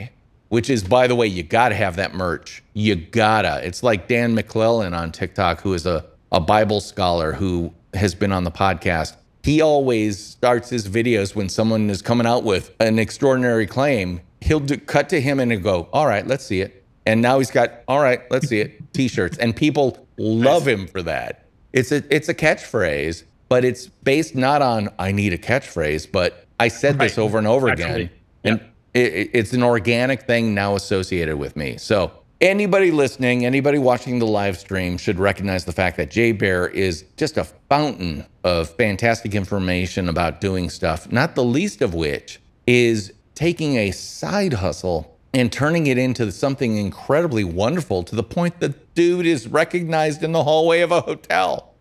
which 0.54 0.70
is, 0.70 0.84
by 0.84 1.08
the 1.08 1.16
way, 1.16 1.28
you 1.28 1.44
got 1.44 1.70
to 1.70 1.76
have 1.76 1.96
that 1.96 2.14
merch. 2.14 2.64
You 2.74 2.96
gotta. 2.96 3.66
It's 3.66 3.84
like 3.84 4.08
Dan 4.08 4.36
McClellan 4.36 4.94
on 4.94 5.12
TikTok, 5.12 5.62
who 5.62 5.74
is 5.74 5.86
a 5.86 6.06
a 6.32 6.40
Bible 6.40 6.80
scholar 6.80 7.34
who 7.34 7.74
has 7.94 8.16
been 8.16 8.32
on 8.32 8.44
the 8.44 8.52
podcast 8.52 9.16
he 9.44 9.62
always 9.62 10.24
starts 10.24 10.70
his 10.70 10.88
videos 10.88 11.36
when 11.36 11.50
someone 11.50 11.90
is 11.90 12.02
coming 12.02 12.26
out 12.26 12.44
with 12.44 12.74
an 12.80 12.98
extraordinary 12.98 13.68
claim. 13.68 14.22
He'll 14.42 14.62
do, 14.62 14.78
cut 14.78 15.10
to 15.10 15.20
him 15.22 15.40
and 15.40 15.52
he'll 15.52 15.62
go, 15.62 15.90
All 15.94 16.08
right, 16.08 16.26
let's 16.26 16.46
see 16.46 16.62
it. 16.62 16.84
And 17.06 17.22
now 17.22 17.40
he's 17.40 17.52
got, 17.52 17.82
All 17.88 18.00
right, 18.00 18.22
let's 18.32 18.48
see 18.48 18.62
it, 18.62 18.82
t 18.94 19.08
shirts. 19.08 19.38
And 19.38 19.56
people 19.56 20.08
love 20.18 20.68
him 20.68 20.88
for 20.88 21.02
that. 21.04 21.46
It's 21.74 21.92
a, 21.92 22.04
it's 22.14 22.30
a 22.30 22.34
catchphrase, 22.34 23.24
but 23.50 23.66
it's 23.66 23.88
based 23.88 24.36
not 24.36 24.62
on, 24.62 24.90
I 24.98 25.12
need 25.12 25.34
a 25.34 25.38
catchphrase, 25.38 26.12
but 26.12 26.46
I 26.60 26.70
said 26.70 26.98
right. 26.98 27.10
this 27.10 27.18
over 27.18 27.38
and 27.38 27.48
over 27.48 27.70
Actually, 27.70 28.04
again. 28.04 28.10
And 28.46 28.62
it, 28.94 29.30
it's 29.34 29.54
an 29.54 29.64
organic 29.64 30.24
thing 30.24 30.54
now 30.54 30.76
associated 30.76 31.38
with 31.38 31.56
me. 31.56 31.78
So 31.78 32.12
Anybody 32.44 32.92
listening, 32.92 33.46
anybody 33.46 33.78
watching 33.78 34.20
the 34.20 34.28
live 34.28 34.58
stream 34.58 34.98
should 34.98 35.18
recognize 35.18 35.64
the 35.64 35.72
fact 35.72 35.96
that 35.96 36.12
Jay 36.12 36.34
Baer 36.34 36.68
is 36.68 37.06
just 37.16 37.38
a 37.38 37.46
fountain 37.46 38.26
of 38.44 38.70
fantastic 38.72 39.34
information 39.34 40.10
about 40.10 40.42
doing 40.42 40.70
stuff, 40.70 41.10
not 41.10 41.36
the 41.36 41.44
least 41.46 41.82
of 41.82 41.94
which 41.94 42.42
is 42.68 43.14
taking 43.34 43.78
a 43.78 43.92
side 43.92 44.52
hustle 44.52 45.18
and 45.34 45.54
turning 45.54 45.88
it 45.88 45.98
into 45.98 46.34
something 46.34 46.76
incredibly 46.76 47.46
wonderful 47.46 48.04
to 48.04 48.14
the 48.14 48.24
point 48.24 48.60
that 48.60 48.94
dude 48.94 49.26
is 49.26 49.48
recognized 49.48 50.22
in 50.22 50.34
the 50.34 50.44
hallway 50.44 50.82
of 50.82 50.92
a 50.92 51.00
hotel. 51.00 51.74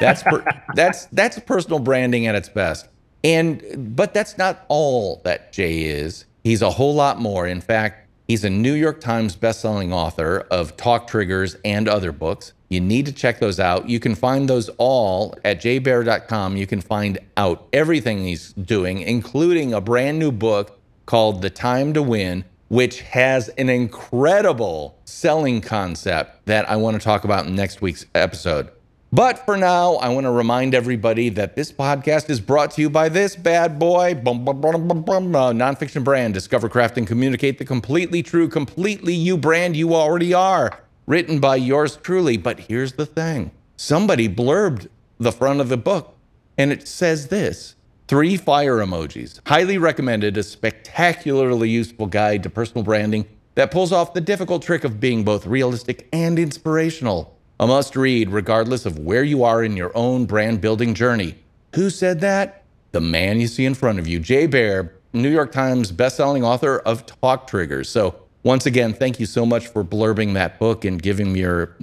That's 0.00 0.22
per, 0.22 0.44
that's 0.76 1.06
that's 1.06 1.40
personal 1.40 1.80
branding 1.80 2.28
at 2.28 2.36
its 2.36 2.48
best. 2.48 2.86
And 3.24 3.96
but 3.96 4.14
that's 4.14 4.38
not 4.38 4.64
all 4.68 5.20
that 5.24 5.52
Jay 5.52 5.82
is. 5.82 6.24
He's 6.44 6.62
a 6.62 6.70
whole 6.70 6.94
lot 6.94 7.20
more. 7.20 7.48
In 7.48 7.60
fact, 7.60 8.04
He's 8.26 8.42
a 8.42 8.48
New 8.48 8.72
York 8.72 9.02
Times 9.02 9.36
bestselling 9.36 9.92
author 9.92 10.46
of 10.50 10.78
Talk 10.78 11.08
Triggers 11.08 11.58
and 11.62 11.86
other 11.86 12.10
books. 12.10 12.54
You 12.70 12.80
need 12.80 13.04
to 13.04 13.12
check 13.12 13.38
those 13.38 13.60
out. 13.60 13.90
You 13.90 14.00
can 14.00 14.14
find 14.14 14.48
those 14.48 14.70
all 14.78 15.36
at 15.44 15.60
jaybaer.com. 15.60 16.56
You 16.56 16.66
can 16.66 16.80
find 16.80 17.18
out 17.36 17.68
everything 17.74 18.24
he's 18.24 18.54
doing, 18.54 19.00
including 19.02 19.74
a 19.74 19.80
brand 19.82 20.18
new 20.18 20.32
book 20.32 20.80
called 21.04 21.42
The 21.42 21.50
Time 21.50 21.92
to 21.92 22.02
Win, 22.02 22.46
which 22.68 23.02
has 23.02 23.50
an 23.50 23.68
incredible 23.68 24.96
selling 25.04 25.60
concept 25.60 26.46
that 26.46 26.66
I 26.68 26.76
want 26.76 26.98
to 26.98 27.04
talk 27.04 27.24
about 27.24 27.46
in 27.46 27.54
next 27.54 27.82
week's 27.82 28.06
episode. 28.14 28.70
But 29.14 29.46
for 29.46 29.56
now, 29.56 29.94
I 29.94 30.08
want 30.08 30.24
to 30.24 30.32
remind 30.32 30.74
everybody 30.74 31.28
that 31.28 31.54
this 31.54 31.70
podcast 31.70 32.28
is 32.30 32.40
brought 32.40 32.72
to 32.72 32.80
you 32.80 32.90
by 32.90 33.08
this 33.08 33.36
bad 33.36 33.78
boy, 33.78 34.16
bum, 34.16 34.44
bum, 34.44 34.60
bum, 34.60 35.36
uh, 35.36 35.52
nonfiction 35.52 36.02
brand. 36.02 36.34
Discover, 36.34 36.68
craft, 36.68 36.98
and 36.98 37.06
communicate 37.06 37.58
the 37.58 37.64
completely 37.64 38.24
true, 38.24 38.48
completely 38.48 39.14
you 39.14 39.36
brand 39.36 39.76
you 39.76 39.94
already 39.94 40.34
are. 40.34 40.80
Written 41.06 41.38
by 41.38 41.54
yours 41.54 41.94
truly. 41.94 42.36
But 42.36 42.58
here's 42.58 42.94
the 42.94 43.06
thing 43.06 43.52
somebody 43.76 44.28
blurbed 44.28 44.88
the 45.18 45.30
front 45.30 45.60
of 45.60 45.68
the 45.68 45.76
book, 45.76 46.16
and 46.58 46.72
it 46.72 46.88
says 46.88 47.28
this 47.28 47.76
three 48.08 48.36
fire 48.36 48.78
emojis. 48.78 49.38
Highly 49.46 49.78
recommended, 49.78 50.36
a 50.36 50.42
spectacularly 50.42 51.70
useful 51.70 52.08
guide 52.08 52.42
to 52.42 52.50
personal 52.50 52.82
branding 52.82 53.26
that 53.54 53.70
pulls 53.70 53.92
off 53.92 54.12
the 54.12 54.20
difficult 54.20 54.62
trick 54.62 54.82
of 54.82 54.98
being 54.98 55.22
both 55.22 55.46
realistic 55.46 56.08
and 56.12 56.36
inspirational. 56.36 57.33
A 57.64 57.66
must 57.66 57.96
read, 57.96 58.28
regardless 58.28 58.84
of 58.84 58.98
where 58.98 59.24
you 59.24 59.42
are 59.42 59.64
in 59.64 59.74
your 59.74 59.90
own 59.96 60.26
brand 60.26 60.60
building 60.60 60.92
journey. 60.92 61.34
Who 61.74 61.88
said 61.88 62.20
that? 62.20 62.62
The 62.92 63.00
man 63.00 63.40
you 63.40 63.46
see 63.46 63.64
in 63.64 63.72
front 63.72 63.98
of 63.98 64.06
you, 64.06 64.20
Jay 64.20 64.46
Baer, 64.46 64.92
New 65.14 65.30
York 65.30 65.50
Times 65.50 65.90
bestselling 65.90 66.42
author 66.42 66.80
of 66.80 67.06
Talk 67.06 67.46
Triggers. 67.46 67.88
So, 67.88 68.16
once 68.42 68.66
again, 68.66 68.92
thank 68.92 69.18
you 69.18 69.24
so 69.24 69.46
much 69.46 69.68
for 69.68 69.82
blurbing 69.82 70.34
that 70.34 70.58
book 70.58 70.84
and 70.84 71.00
giving 71.00 71.32
me 71.32 71.40
your 71.40 71.74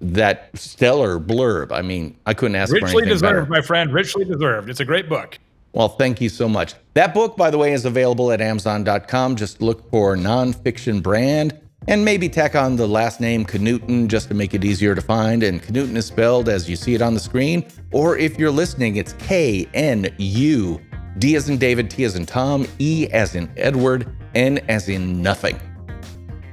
that 0.00 0.50
stellar 0.54 1.18
blurb. 1.18 1.72
I 1.72 1.82
mean, 1.82 2.16
I 2.26 2.32
couldn't 2.32 2.54
ask 2.54 2.72
richly 2.72 2.78
for 2.78 2.86
anything 2.86 3.08
Richly 3.08 3.14
deserved, 3.14 3.48
better. 3.48 3.60
my 3.60 3.66
friend. 3.66 3.92
Richly 3.92 4.24
deserved. 4.24 4.70
It's 4.70 4.78
a 4.78 4.84
great 4.84 5.08
book. 5.08 5.40
Well, 5.72 5.88
thank 5.88 6.20
you 6.20 6.28
so 6.28 6.48
much. 6.48 6.74
That 6.92 7.12
book, 7.12 7.36
by 7.36 7.50
the 7.50 7.58
way, 7.58 7.72
is 7.72 7.84
available 7.84 8.30
at 8.30 8.40
Amazon.com. 8.40 9.34
Just 9.34 9.60
look 9.60 9.90
for 9.90 10.14
nonfiction 10.14 11.02
brand 11.02 11.58
and 11.88 12.04
maybe 12.04 12.28
tack 12.28 12.54
on 12.54 12.76
the 12.76 12.86
last 12.86 13.20
name 13.20 13.44
Knudten 13.44 14.08
just 14.08 14.28
to 14.28 14.34
make 14.34 14.54
it 14.54 14.64
easier 14.64 14.94
to 14.94 15.00
find. 15.00 15.42
And 15.42 15.62
Knudten 15.62 15.96
is 15.96 16.06
spelled 16.06 16.48
as 16.48 16.68
you 16.68 16.76
see 16.76 16.94
it 16.94 17.02
on 17.02 17.14
the 17.14 17.20
screen, 17.20 17.66
or 17.92 18.16
if 18.16 18.38
you're 18.38 18.50
listening, 18.50 18.96
it's 18.96 19.12
K 19.14 19.68
N 19.74 20.14
U. 20.18 20.80
D 21.18 21.36
as 21.36 21.48
in 21.48 21.58
David, 21.58 21.90
T 21.90 22.04
as 22.04 22.16
in 22.16 22.26
Tom, 22.26 22.66
E 22.78 23.08
as 23.12 23.34
in 23.34 23.52
Edward, 23.56 24.14
N 24.34 24.58
as 24.68 24.88
in 24.88 25.22
nothing. 25.22 25.60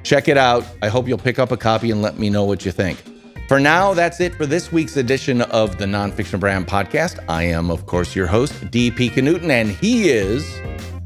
Check 0.04 0.28
it 0.28 0.38
out. 0.38 0.66
I 0.82 0.88
hope 0.88 1.08
you'll 1.08 1.18
pick 1.18 1.40
up 1.40 1.52
a 1.52 1.58
copy 1.58 1.92
and 1.92 2.02
let 2.02 2.18
me 2.18 2.30
know 2.30 2.44
what 2.44 2.66
you 2.66 2.72
think. 2.72 3.02
For 3.48 3.60
now, 3.60 3.94
that's 3.94 4.20
it 4.22 4.36
for 4.36 4.46
this 4.46 4.72
week's 4.72 4.98
edition 4.98 5.42
of 5.42 5.78
the 5.78 5.86
Nonfiction 5.86 6.40
Brand 6.40 6.68
Podcast. 6.68 7.24
I 7.28 7.44
am, 7.44 7.70
of 7.70 7.86
course, 7.86 8.16
your 8.16 8.28
host, 8.28 8.54
DP 8.72 9.12
Knudten, 9.12 9.50
and 9.50 9.70
he 9.70 10.10
is 10.10 10.50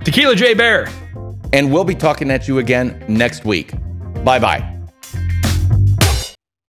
Tequila 0.03 0.35
Jay 0.35 0.53
Baer. 0.53 0.87
And 1.53 1.73
we'll 1.73 1.85
be 1.85 1.95
talking 1.95 2.29
at 2.29 2.47
you 2.47 2.59
again 2.59 3.03
next 3.07 3.45
week. 3.45 3.73
Bye 4.25 4.39
bye. 4.39 4.74